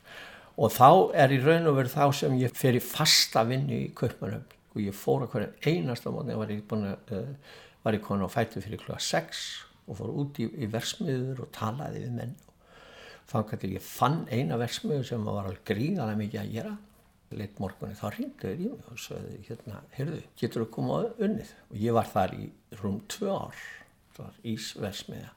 Og 0.62 0.72
þá 0.72 0.88
er 1.24 1.32
í 1.32 1.40
raun 1.42 1.68
og 1.70 1.76
veru 1.78 1.92
þá 1.92 2.04
sem 2.16 2.38
ég 2.40 2.54
fer 2.56 2.76
í 2.76 2.82
fasta 2.84 3.44
vinnu 3.48 3.78
í 3.78 3.90
Kaupmannum 3.96 4.44
og 4.72 4.80
ég 4.80 4.96
fór 4.96 5.26
að 5.26 5.34
hverja 5.34 5.72
einasta 5.72 6.12
mótni 6.12 6.36
var 6.38 6.52
ég 6.52 6.62
búin 6.68 6.86
að 6.88 7.12
uh, 7.16 7.58
var 7.82 7.96
ég 7.96 8.04
komin 8.04 8.24
á 8.24 8.30
fætu 8.32 8.62
fyrir 8.64 8.80
klúa 8.80 9.00
6 9.00 9.42
og 9.88 9.98
fór 9.98 10.14
út 10.22 10.40
í, 10.40 10.46
í 10.46 10.68
versmiður 10.70 11.44
og 11.44 11.52
talaði 11.56 12.04
við 12.04 12.16
menn. 12.20 12.34
Þannig 13.32 13.54
að 13.58 13.76
ég 13.76 13.84
fann 13.84 14.22
eina 14.30 14.58
versmiðu 14.60 15.04
sem 15.08 15.24
var 15.26 15.48
alveg 15.48 15.64
gríðalega 15.68 16.20
mikið 16.20 16.42
að 16.42 16.56
gera 16.56 16.74
leitt 17.38 17.60
morgunni 17.62 17.96
þá 17.98 18.06
ringdu 18.14 18.48
þér 18.48 18.60
í 18.64 18.70
mig 18.72 18.90
og 18.92 19.00
sagði 19.00 19.38
hérna, 19.48 19.80
heyrðu, 19.96 20.18
getur 20.40 20.64
þú 20.64 20.68
komað 20.76 21.22
unnið? 21.26 21.52
Og 21.70 21.80
ég 21.82 21.96
var 21.96 22.10
þar 22.12 22.34
í 22.36 22.48
rúm 22.80 23.00
tvö 23.12 23.32
ár 23.32 23.62
það 24.12 24.24
var 24.26 24.38
Ísversmiða 24.52 25.30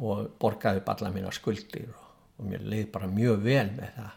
og 0.00 0.30
borgaði 0.40 0.82
balla 0.86 1.12
mína 1.12 1.32
skuldir 1.34 1.90
og, 1.92 2.08
og 2.40 2.48
mér 2.48 2.64
leiði 2.64 2.88
bara 2.94 3.10
mjög 3.10 3.44
vel 3.44 3.68
með 3.76 3.92
það. 3.98 4.16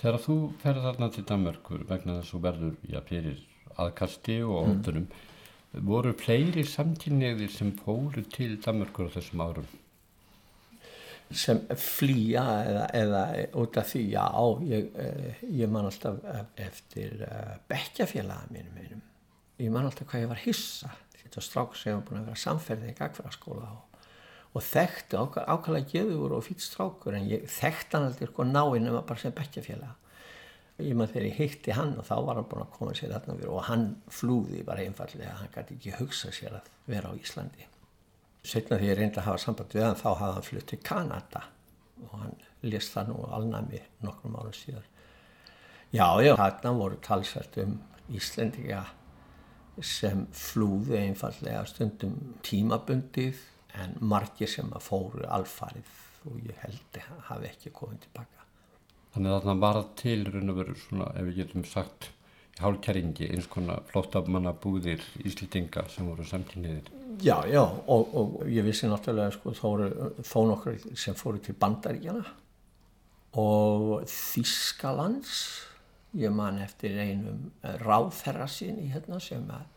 Þegar 0.00 0.20
þú 0.24 0.36
ferði 0.62 0.86
þarna 0.86 1.10
til 1.14 1.26
Danmörkur 1.28 1.84
vegna 1.88 2.16
þess 2.18 2.30
að 2.30 2.32
þú 2.32 2.42
verður 2.46 2.76
já, 2.88 3.00
fyrir 3.08 3.42
aðkasti 3.80 4.38
og 4.46 4.56
óttunum 4.60 5.06
mm. 5.06 5.84
voru 5.90 6.14
fleiri 6.18 6.64
samkynniðir 6.66 7.52
sem 7.54 7.74
fóru 7.82 8.24
til 8.32 8.54
Danmörkur 8.64 9.10
á 9.10 9.14
þessum 9.18 9.44
árum 9.44 9.70
sem 11.30 11.60
flýja 11.78 12.42
eða, 12.66 12.86
eða 12.96 13.20
út 13.60 13.78
af 13.78 13.92
því 13.92 14.02
já, 14.10 14.24
ég, 14.66 14.88
eh, 14.98 15.44
ég 15.60 15.70
man 15.70 15.86
alltaf 15.86 16.18
eftir 16.58 17.22
eh, 17.26 17.52
bekkjafélaga 17.70 18.50
mínum 18.50 18.80
einum. 18.82 19.04
ég 19.58 19.70
man 19.70 19.86
alltaf 19.86 20.08
hvað 20.10 20.24
ég 20.24 20.32
var 20.32 20.42
hissa 20.42 20.90
þetta 21.14 21.44
strák 21.46 21.78
sem 21.78 21.94
var 21.94 22.04
búin 22.08 22.20
að 22.22 22.32
vera 22.32 22.42
samferðið 22.44 22.90
í 22.90 22.98
gagfæraskóla 22.98 23.70
og, 23.70 24.02
og 24.58 24.66
þekkti 24.66 25.20
ákvæmlega 25.20 25.90
geður 25.92 26.36
og 26.36 26.46
fýtt 26.48 26.66
strákur 26.66 27.14
en 27.14 27.30
ég 27.30 27.46
þekkti 27.46 27.96
hann 27.96 28.10
alltaf 28.10 28.32
sko 28.32 28.46
náinn 28.50 28.90
um 28.90 28.98
að 28.98 29.08
bara 29.12 29.22
segja 29.22 29.38
bekkjafélaga 29.38 29.96
ég 30.80 30.96
maður 30.96 31.14
þegar 31.14 31.28
ég 31.28 31.38
heitti 31.38 31.76
hann 31.76 31.98
og 32.00 32.06
þá 32.08 32.14
var 32.26 32.40
hann 32.40 32.48
búin 32.50 32.64
að 32.64 32.74
koma 32.74 32.94
sér 32.96 33.14
þarna 33.14 33.36
fyrir 33.36 33.54
og 33.54 33.66
hann 33.68 33.90
flúði 34.10 34.64
bara 34.66 34.86
einfallega 34.86 35.36
hann 35.38 35.52
gæti 35.54 35.76
ekki 35.76 35.98
hugsa 36.00 36.32
sér 36.34 36.58
að 36.58 36.72
vera 36.90 37.12
á 37.12 37.14
Íslandi 37.14 37.68
setna 38.46 38.78
því 38.80 38.88
ég 38.88 38.98
reyndi 38.98 39.20
að 39.20 39.28
hafa 39.28 39.42
samband 39.44 39.74
við 39.74 39.84
hann 39.86 39.98
þá 40.00 40.08
hafði 40.10 40.36
hann 40.36 40.46
flutt 40.46 40.68
til 40.70 40.80
Kanada 40.84 41.42
og 42.06 42.14
hann 42.22 42.34
lést 42.62 42.94
það 42.94 43.10
nú 43.10 43.26
alnami 43.36 43.80
nokkrum 44.04 44.38
ára 44.40 44.52
síðar. 44.56 44.86
Já, 45.90 46.06
já, 46.22 46.34
þarna 46.38 46.72
voru 46.78 46.98
talsvært 47.02 47.58
um 47.64 47.78
Íslendinga 48.14 48.84
sem 49.86 50.26
flúði 50.34 50.98
einfallega 50.98 51.62
stundum 51.68 52.16
tímabundið 52.46 53.40
en 53.80 53.96
margir 54.02 54.50
sem 54.50 54.70
að 54.74 54.86
fóru 54.86 55.26
alfarið 55.30 55.90
og 56.28 56.38
ég 56.44 56.58
held 56.64 57.00
að 57.00 57.24
hafi 57.30 57.50
ekki 57.50 57.72
komið 57.74 58.04
tilbaka 58.06 58.46
Þannig 59.14 59.34
að 59.34 59.46
það 59.48 59.62
var 59.64 59.78
til 59.98 60.18
raun 60.28 60.52
og 60.52 60.58
veru 60.60 60.74
svona, 60.78 61.06
ef 61.18 61.26
við 61.26 61.38
getum 61.40 61.64
sagt 61.66 62.10
hálkjæringi, 62.60 63.30
eins 63.32 63.48
konar 63.50 63.82
flottamanna 63.90 64.52
búðir 64.54 65.02
Íslendinga 65.24 65.86
sem 65.90 66.06
voru 66.06 66.26
samtíniðir 66.28 66.90
Já, 67.20 67.44
já, 67.46 67.62
og, 67.62 68.14
og 68.16 68.44
ég 68.48 68.64
vissi 68.64 68.88
náttúrulega 68.88 69.34
sko, 69.34 69.52
þá 69.52 69.64
voru 69.66 70.12
þó 70.24 70.38
nokkur 70.48 70.78
sem 70.96 71.16
fóru 71.18 71.40
til 71.44 71.56
bandaríkjana 71.60 72.22
og 73.40 74.06
Þískalands 74.08 75.42
ég 76.18 76.32
man 76.34 76.58
eftir 76.64 76.96
einum 76.98 77.50
ráðherra 77.84 78.48
sín 78.50 78.80
í 78.80 78.88
hérna 78.90 79.20
sem 79.22 79.44
að 79.52 79.68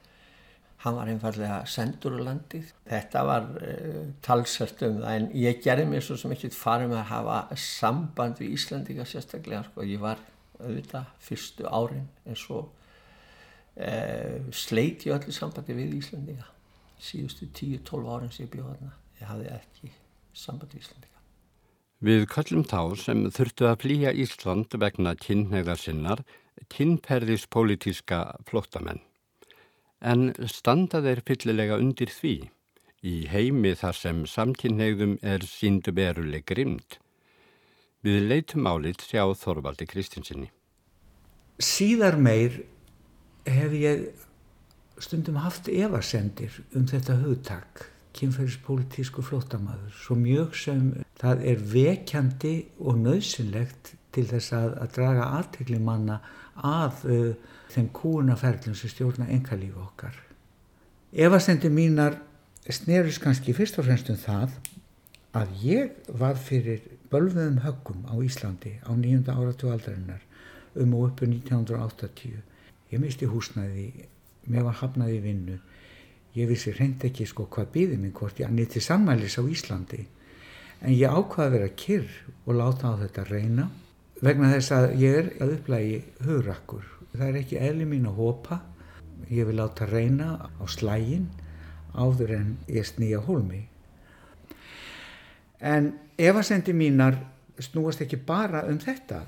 hann 0.84 0.98
var 0.98 1.12
einfallega 1.12 1.60
sendur 1.70 2.18
úr 2.18 2.26
landið 2.30 2.72
þetta 2.88 3.26
var 3.28 3.46
uh, 3.60 4.00
talsvert 4.24 4.82
um 4.88 4.98
það 5.04 5.20
en 5.20 5.28
ég 5.44 5.62
gerði 5.64 5.90
mér 5.92 6.04
svo 6.04 6.18
sem 6.20 6.34
farið 6.56 6.92
með 6.92 7.02
að 7.02 7.12
hafa 7.12 7.60
samband 7.60 8.40
við 8.42 8.56
Íslandika 8.58 9.06
sérstaklega 9.08 9.66
sko, 9.68 9.86
ég 9.88 10.02
var 10.04 10.24
auðvitað 10.60 11.12
fyrstu 11.24 11.68
árin 11.68 12.08
en 12.24 12.40
svo 12.40 12.64
uh, 12.64 14.40
sleit 14.52 15.08
ég 15.08 15.16
öllu 15.20 15.36
sambandi 15.36 15.78
við 15.78 15.96
Íslandika 16.02 16.50
síðustu 17.00 17.50
10-12 17.54 18.14
árin 18.14 18.32
sem 18.32 18.46
ég 18.46 18.54
bjóð 18.54 18.70
þarna 18.74 18.94
ég 19.22 19.28
hafði 19.32 19.50
ekki 19.58 19.92
samband 20.34 20.76
í 20.76 20.82
Íslandika 20.82 21.14
Við 22.04 22.26
köllum 22.28 22.66
þá 22.68 22.80
sem 23.00 23.20
þurftu 23.32 23.68
að 23.70 23.78
flýja 23.86 24.12
Ísland 24.12 24.74
vegna 24.76 25.14
kynneigðar 25.16 25.80
sinnar 25.80 26.24
kynferðispolítíska 26.74 28.20
flóttamenn. 28.50 29.00
En 30.04 30.34
standa 30.52 31.00
þeir 31.06 31.22
fyllilega 31.24 31.78
undir 31.80 32.12
því 32.12 32.34
í 33.08 33.14
heimi 33.32 33.72
þar 33.80 33.96
sem 33.96 34.20
samkynneigðum 34.28 35.16
er 35.24 35.48
síndu 35.48 35.94
veruleg 35.96 36.44
grimd. 36.50 37.00
Við 38.04 38.28
leitum 38.28 38.68
álit 38.68 39.00
sjá 39.08 39.24
Þorvaldi 39.40 39.88
Kristinsinni. 39.88 40.50
Síðar 41.64 42.20
meir 42.20 42.66
hef 43.48 43.80
ég 43.80 44.10
stundum 45.02 45.40
haft 45.42 45.70
evasendir 45.72 46.60
um 46.76 46.86
þetta 46.90 47.18
hugtak, 47.24 47.88
kynferðispolítísku 48.14 49.24
flótamaður, 49.26 49.94
svo 49.98 50.18
mjög 50.20 50.58
sem 50.60 50.84
það 51.22 51.46
er 51.50 51.64
vekjandi 51.74 52.54
og 52.80 53.00
nöðsynlegt 53.02 53.96
til 54.14 54.28
þess 54.30 54.54
að, 54.54 54.76
að 54.84 54.92
draga 54.98 55.30
aðtegli 55.40 55.80
manna 55.82 56.20
að 56.54 57.06
uh, 57.10 57.56
þeim 57.74 57.90
kúunaferðlum 57.98 58.78
sem 58.78 58.92
stjórna 58.92 59.30
engalífi 59.34 59.82
okkar. 59.82 60.20
Evasendir 61.14 61.74
mínar 61.74 62.20
snerist 62.70 63.22
kannski 63.24 63.56
fyrst 63.58 63.80
og 63.82 63.88
fremst 63.88 64.12
um 64.14 64.20
það 64.20 64.54
að 65.34 65.56
ég 65.66 66.14
var 66.22 66.38
fyrir 66.38 66.86
bölfuðum 67.10 67.60
höggum 67.66 68.06
á 68.10 68.14
Íslandi 68.22 68.78
á 68.86 68.94
nýjunda 68.94 69.34
áratu 69.34 69.72
aldarinnar 69.74 70.22
um 70.78 70.94
og 70.98 71.12
uppu 71.12 71.26
1980. 71.30 72.42
Ég 72.94 73.02
misti 73.02 73.30
húsnæði, 73.30 74.06
mér 74.50 74.68
var 74.68 74.80
hafnaði 74.82 75.20
í 75.20 75.24
vinnu. 75.24 75.60
Ég 76.34 76.50
vissi 76.50 76.74
hreint 76.74 77.04
ekki 77.06 77.28
sko 77.30 77.46
hvað 77.52 77.72
býði 77.76 78.00
minn 78.02 78.16
hvort 78.16 78.40
ég 78.42 78.50
anniti 78.50 78.82
sammælis 78.82 79.38
á 79.38 79.44
Íslandi. 79.46 80.02
En 80.84 80.92
ég 80.92 81.08
ákvaði 81.08 81.46
að 81.46 81.56
vera 81.58 81.74
kyrr 81.84 82.16
og 82.46 82.58
láta 82.58 82.92
á 82.92 83.00
þetta 83.04 83.28
reyna 83.30 83.70
vegna 84.24 84.50
þess 84.54 84.74
að 84.76 84.88
ég 85.02 85.18
er 85.20 85.30
að 85.44 85.54
upplægi 85.58 86.00
hugrakkur. 86.26 86.88
Það 87.14 87.28
er 87.28 87.40
ekki 87.44 87.60
eðli 87.62 87.88
mín 87.88 88.08
að 88.10 88.20
hopa. 88.20 88.60
Ég 89.30 89.48
vil 89.48 89.60
láta 89.60 89.88
reyna 89.88 90.36
á 90.48 90.64
slægin 90.68 91.30
áður 91.94 92.34
en 92.40 92.56
ég 92.68 92.88
snýja 92.88 93.22
hólmi. 93.24 93.62
En 95.64 95.94
efasendi 96.18 96.74
mínar 96.76 97.20
snúast 97.62 98.02
ekki 98.04 98.18
bara 98.18 98.66
um 98.68 98.80
þetta. 98.82 99.24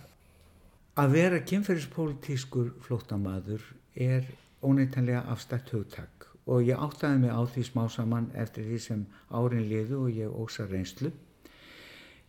Að 0.96 1.14
vera 1.16 1.44
kynferðispolítískur 1.44 2.74
flóttamaður 2.84 3.64
er 3.96 4.28
óneitanlega 4.66 5.22
afstætt 5.34 5.72
hugtak 5.76 6.28
og 6.46 6.66
ég 6.66 6.82
áttaði 6.88 7.22
mig 7.24 7.34
á 7.34 7.42
því 7.42 7.64
smá 7.70 7.86
saman 7.90 8.28
eftir 8.38 8.68
því 8.68 8.82
sem 8.82 9.06
árin 9.34 9.70
liðu 9.70 10.02
og 10.06 10.12
ég 10.14 10.34
ósa 10.34 10.66
reynslu. 10.70 11.10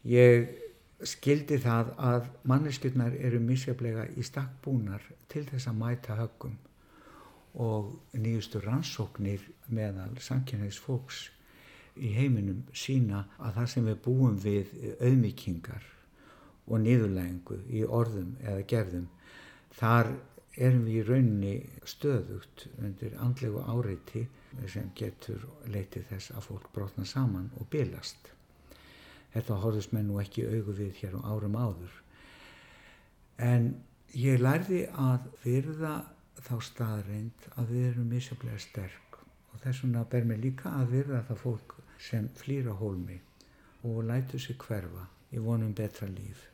Ég 0.08 0.46
skildi 1.04 1.58
það 1.60 1.90
að 2.00 2.28
manneskjurnar 2.48 3.16
eru 3.20 3.40
misjaflega 3.44 4.06
í 4.16 4.24
stakkbúnar 4.24 5.04
til 5.28 5.44
þess 5.50 5.68
að 5.68 5.80
mæta 5.82 6.16
höggum 6.16 6.54
og 7.60 7.90
nýjustu 8.16 8.60
rannsóknir 8.64 9.44
meðal 9.72 10.14
samkynneis 10.20 10.78
fólks 10.80 11.26
í 11.96 12.12
heiminum 12.16 12.62
sína 12.76 13.24
að 13.38 13.60
það 13.60 13.68
sem 13.72 13.90
við 13.90 14.00
búum 14.04 14.40
við 14.40 14.72
auðmykingar 15.00 15.84
og 16.66 16.82
niðurlægingu 16.84 17.60
í 17.72 17.84
orðum 17.84 18.34
eða 18.42 18.64
gerðum 18.72 19.06
þar 19.76 20.12
erum 20.56 20.86
við 20.86 21.00
í 21.00 21.04
rauninni 21.04 21.54
stöðugt 21.88 22.66
undir 22.80 23.16
andlegu 23.20 23.60
áreiti 23.60 24.24
sem 24.72 24.88
getur 24.96 25.44
leitið 25.68 26.08
þess 26.10 26.32
að 26.32 26.48
fólk 26.48 26.70
brotna 26.72 27.04
saman 27.04 27.50
og 27.60 27.68
bylast. 27.72 28.32
Þetta 29.34 29.58
horfðist 29.60 29.92
menn 29.92 30.08
nú 30.08 30.20
ekki 30.22 30.46
augu 30.48 30.72
við 30.78 30.94
hér 31.02 31.18
á 31.20 31.28
árum 31.28 31.58
áður. 31.60 31.92
En 33.36 33.74
ég 34.16 34.40
lærði 34.40 34.86
að 34.96 35.28
virða 35.42 35.94
þá 36.40 36.54
staðreind 36.64 37.50
að 37.56 37.74
við 37.74 37.88
erum 37.90 38.08
misjaflega 38.14 38.62
sterk 38.64 39.20
og 39.20 39.60
þess 39.60 39.84
vegna 39.84 40.06
ber 40.08 40.24
mér 40.28 40.40
líka 40.40 40.72
að 40.78 40.96
virða 40.96 41.22
það 41.28 41.42
fólk 41.42 41.76
sem 42.08 42.30
flýra 42.40 42.72
hólmi 42.80 43.20
og 43.84 44.02
lætu 44.08 44.40
sig 44.40 44.56
hverfa 44.60 45.04
í 45.32 45.42
vonum 45.42 45.74
betra 45.76 46.08
líf. 46.08 46.48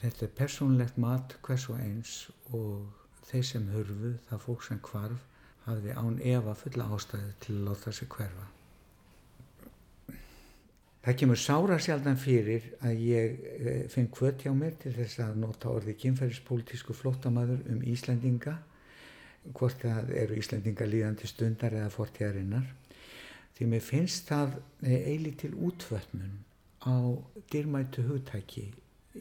Þetta 0.00 0.26
er 0.26 0.34
persónlegt 0.38 0.98
mat 1.02 1.34
hvers 1.42 1.66
og 1.72 1.82
eins 1.82 2.14
og 2.54 2.99
þeir 3.28 3.44
sem 3.46 3.68
hörfu, 3.74 4.14
það 4.28 4.46
fólk 4.46 4.64
sem 4.66 4.80
kvarf, 4.84 5.26
hafði 5.66 5.94
án 5.96 6.16
efa 6.36 6.54
fulla 6.56 6.88
ástæði 6.96 7.36
til 7.44 7.58
að 7.58 7.68
láta 7.68 7.92
sig 7.92 8.08
hverfa. 8.10 8.46
Það 11.00 11.16
kemur 11.22 11.40
sára 11.40 11.78
sjaldan 11.80 12.18
fyrir 12.20 12.66
að 12.84 12.98
ég 13.06 13.36
finn 13.92 14.10
kvöt 14.12 14.42
hjá 14.44 14.52
mér 14.52 14.74
til 14.82 14.92
þess 14.98 15.22
að 15.24 15.38
nota 15.40 15.70
orði 15.72 15.94
kynferðispolítísku 16.02 16.96
flótamaður 16.96 17.62
um 17.72 17.80
Íslandinga, 17.88 18.58
hvort 19.56 19.80
það 19.80 20.12
eru 20.20 20.36
Íslandinga 20.36 20.88
líðandi 20.88 21.30
stundar 21.30 21.76
eða 21.78 21.94
fortíðarinnar, 21.94 22.68
því 23.56 23.70
mér 23.72 23.84
finnst 23.84 24.28
það 24.28 24.58
eili 24.84 25.32
til 25.40 25.54
útvötnum 25.56 26.36
á 26.84 26.96
dýrmætu 27.52 28.04
hugtæki 28.04 28.68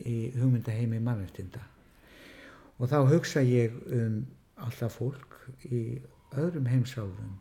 í 0.03 0.17
hugmyndaheimi 0.35 0.99
mannrættinda. 0.99 1.63
Og 2.79 2.87
þá 2.87 2.99
hugsa 3.11 3.43
ég 3.43 3.75
um 3.91 4.21
alltaf 4.59 4.99
fólk 4.99 5.35
í 5.67 5.99
öðrum 6.39 6.67
heimsálfum 6.69 7.35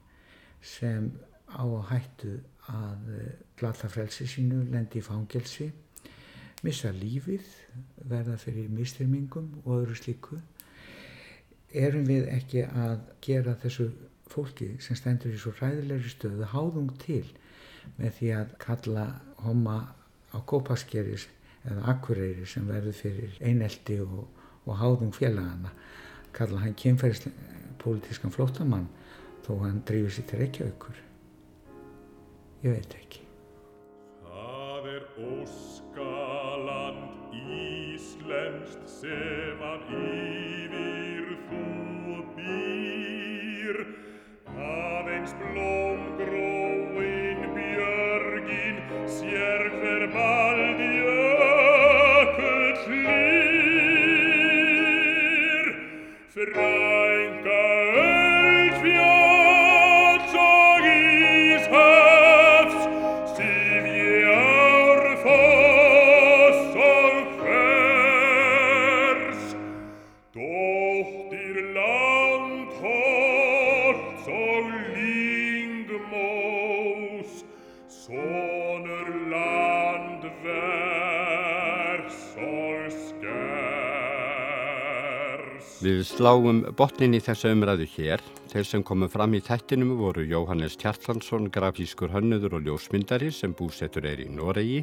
sem 0.64 1.12
á 1.46 1.64
hættu 1.90 2.38
að 2.68 3.10
glata 3.58 3.88
frelsi 3.88 4.26
sínu, 4.28 4.64
lendi 4.72 5.00
í 5.00 5.04
fangelsi, 5.04 5.70
missa 6.66 6.90
lífið, 6.92 7.46
verða 8.10 8.36
fyrir 8.40 8.68
mistyrmingum 8.74 9.50
og 9.64 9.82
öðru 9.82 9.96
slíku. 9.98 10.40
Erum 11.72 12.06
við 12.08 12.28
ekki 12.32 12.64
að 12.66 13.00
gera 13.24 13.54
þessu 13.62 13.88
fólki 14.28 14.74
sem 14.84 14.96
stendur 14.98 15.32
í 15.32 15.40
svo 15.40 15.54
ræðilegri 15.56 16.12
stöðu 16.12 16.48
háðung 16.52 16.92
til 17.00 17.24
með 17.96 18.18
því 18.18 18.30
að 18.36 18.54
kalla 18.60 19.06
homma 19.44 19.78
á 20.34 20.38
kópaskeris 20.44 21.28
eða 21.68 21.86
akkureyri 21.94 22.46
sem 22.48 22.66
verður 22.68 22.96
fyrir 22.96 23.38
einelti 23.44 23.98
og, 24.04 24.26
og 24.68 24.78
háðung 24.78 25.14
félagana, 25.16 25.72
kalla 26.36 26.60
hann 26.62 26.76
kynferðispolitískan 26.78 28.34
flótamann 28.34 28.88
þó 29.46 29.52
hann 29.64 29.82
drífið 29.88 30.12
sér 30.18 30.28
til 30.28 30.42
Reykjavíkur. 30.42 31.00
Ég 32.66 32.76
veit 32.76 32.98
ekki. 32.98 33.24
Það 34.26 34.90
er 34.92 35.02
óskaland 35.30 37.02
íslenskt 37.38 38.84
sem 38.98 39.66
að 39.72 39.80
yfir 39.88 40.07
Við 85.78 86.00
sláum 86.08 86.64
botnin 86.74 87.12
í 87.14 87.20
þessa 87.22 87.52
umræðu 87.54 87.84
hér. 87.92 88.22
Þeir 88.50 88.64
sem 88.66 88.82
komu 88.82 89.06
fram 89.12 89.36
í 89.38 89.40
þættinum 89.46 89.92
voru 90.00 90.24
Jóhannes 90.26 90.74
Kjartlansson, 90.80 91.46
grafískur 91.54 92.10
hönnuður 92.10 92.56
og 92.58 92.64
ljósmyndari 92.66 93.28
sem 93.30 93.54
búsettur 93.54 94.08
er 94.10 94.18
í 94.24 94.26
Noregi, 94.26 94.80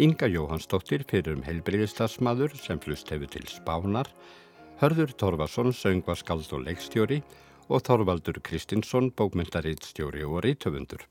Inga 0.00 0.30
Jóhannsdóttir 0.32 1.04
fyrir 1.10 1.36
um 1.36 1.44
heilbriðistarsmaður 1.44 2.56
sem 2.56 2.80
flust 2.80 3.12
hefur 3.12 3.28
til 3.34 3.44
Spánar, 3.52 4.08
Hörður 4.80 5.12
Torfason, 5.12 5.76
söngvaskald 5.76 6.48
og 6.56 6.64
leikstjóri 6.70 7.20
og 7.68 7.84
Þorvaldur 7.84 8.40
Kristinsson, 8.48 9.12
bókmyndarittstjóri 9.12 10.24
og 10.24 10.40
rítöfundur. 10.48 11.04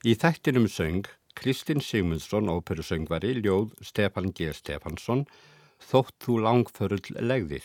Í 0.00 0.16
þættinum 0.16 0.64
söng 0.72 1.12
Kristinn 1.36 1.84
Sigmundsson, 1.84 2.48
óperusöngvari, 2.48 3.36
ljóð 3.44 3.76
Stefan 3.84 4.32
G. 4.32 4.48
Stefansson, 4.56 5.26
Þótt 5.80 6.16
þú 6.24 6.40
langförull 6.44 7.14
legðir. 7.20 7.64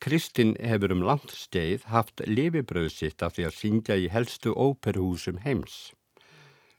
Kristinn 0.00 0.54
hefur 0.60 0.92
um 0.94 1.02
langt 1.06 1.32
skeið 1.32 1.88
haft 1.92 2.22
lifibröð 2.28 2.90
sitt 2.92 3.24
af 3.24 3.36
því 3.36 3.48
að 3.48 3.58
syngja 3.60 3.96
í 3.96 4.08
helstu 4.12 4.52
óperuhúsum 4.52 5.40
heims. 5.44 5.92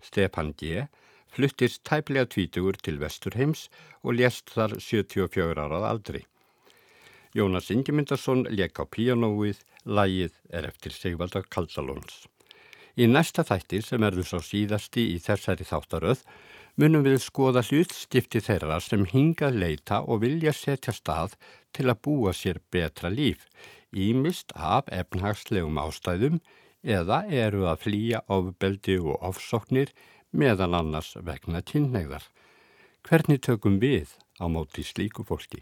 Stefan 0.03 0.53
G. 0.59 0.88
fluttist 1.34 1.84
tæplega 1.84 2.30
tvítugur 2.30 2.78
til 2.82 2.99
Vesturheims 3.01 3.68
og 4.03 4.18
lést 4.20 4.53
þar 4.53 4.78
74 4.80 5.57
árað 5.65 5.88
aldri. 5.89 6.24
Jónas 7.36 7.70
Ingemyndarsson 7.74 8.47
leik 8.49 8.80
á 8.82 8.86
píanóið, 8.88 9.59
lægið 9.86 10.34
er 10.49 10.70
eftir 10.70 10.95
Sigvaldar 10.95 11.45
Kaldalóns. 11.51 12.26
Í 12.97 13.05
næsta 13.05 13.43
þætti 13.45 13.84
sem 13.86 14.03
erður 14.03 14.26
svo 14.26 14.39
síðasti 14.41 15.03
í 15.13 15.18
þessari 15.22 15.68
þáttaröð 15.68 16.24
munum 16.82 17.03
við 17.05 17.20
skoða 17.22 17.61
hlutskipti 17.65 18.41
þeirra 18.41 18.80
sem 18.82 19.05
hingað 19.09 19.59
leita 19.61 19.99
og 20.05 20.24
vilja 20.24 20.53
setja 20.53 20.95
stað 20.95 21.36
til 21.78 21.91
að 21.91 22.01
búa 22.07 22.34
sér 22.34 22.59
betra 22.73 23.11
líf, 23.13 23.45
ímist 23.93 24.51
af 24.55 24.89
efnahagslegum 24.91 25.78
ástæðum 25.82 26.41
eða 26.84 27.23
eru 27.43 27.67
að 27.69 27.84
flýja 27.86 28.23
ofbeldi 28.28 28.97
og 28.99 29.21
ofsóknir 29.32 29.93
meðan 30.32 30.75
annars 30.78 31.15
vegna 31.21 31.61
kynneigðar. 31.61 32.25
Hvernig 33.07 33.43
tökum 33.45 33.80
við 33.80 34.17
á 34.41 34.45
móti 34.51 34.84
slíku 34.84 35.23
fólki? 35.28 35.61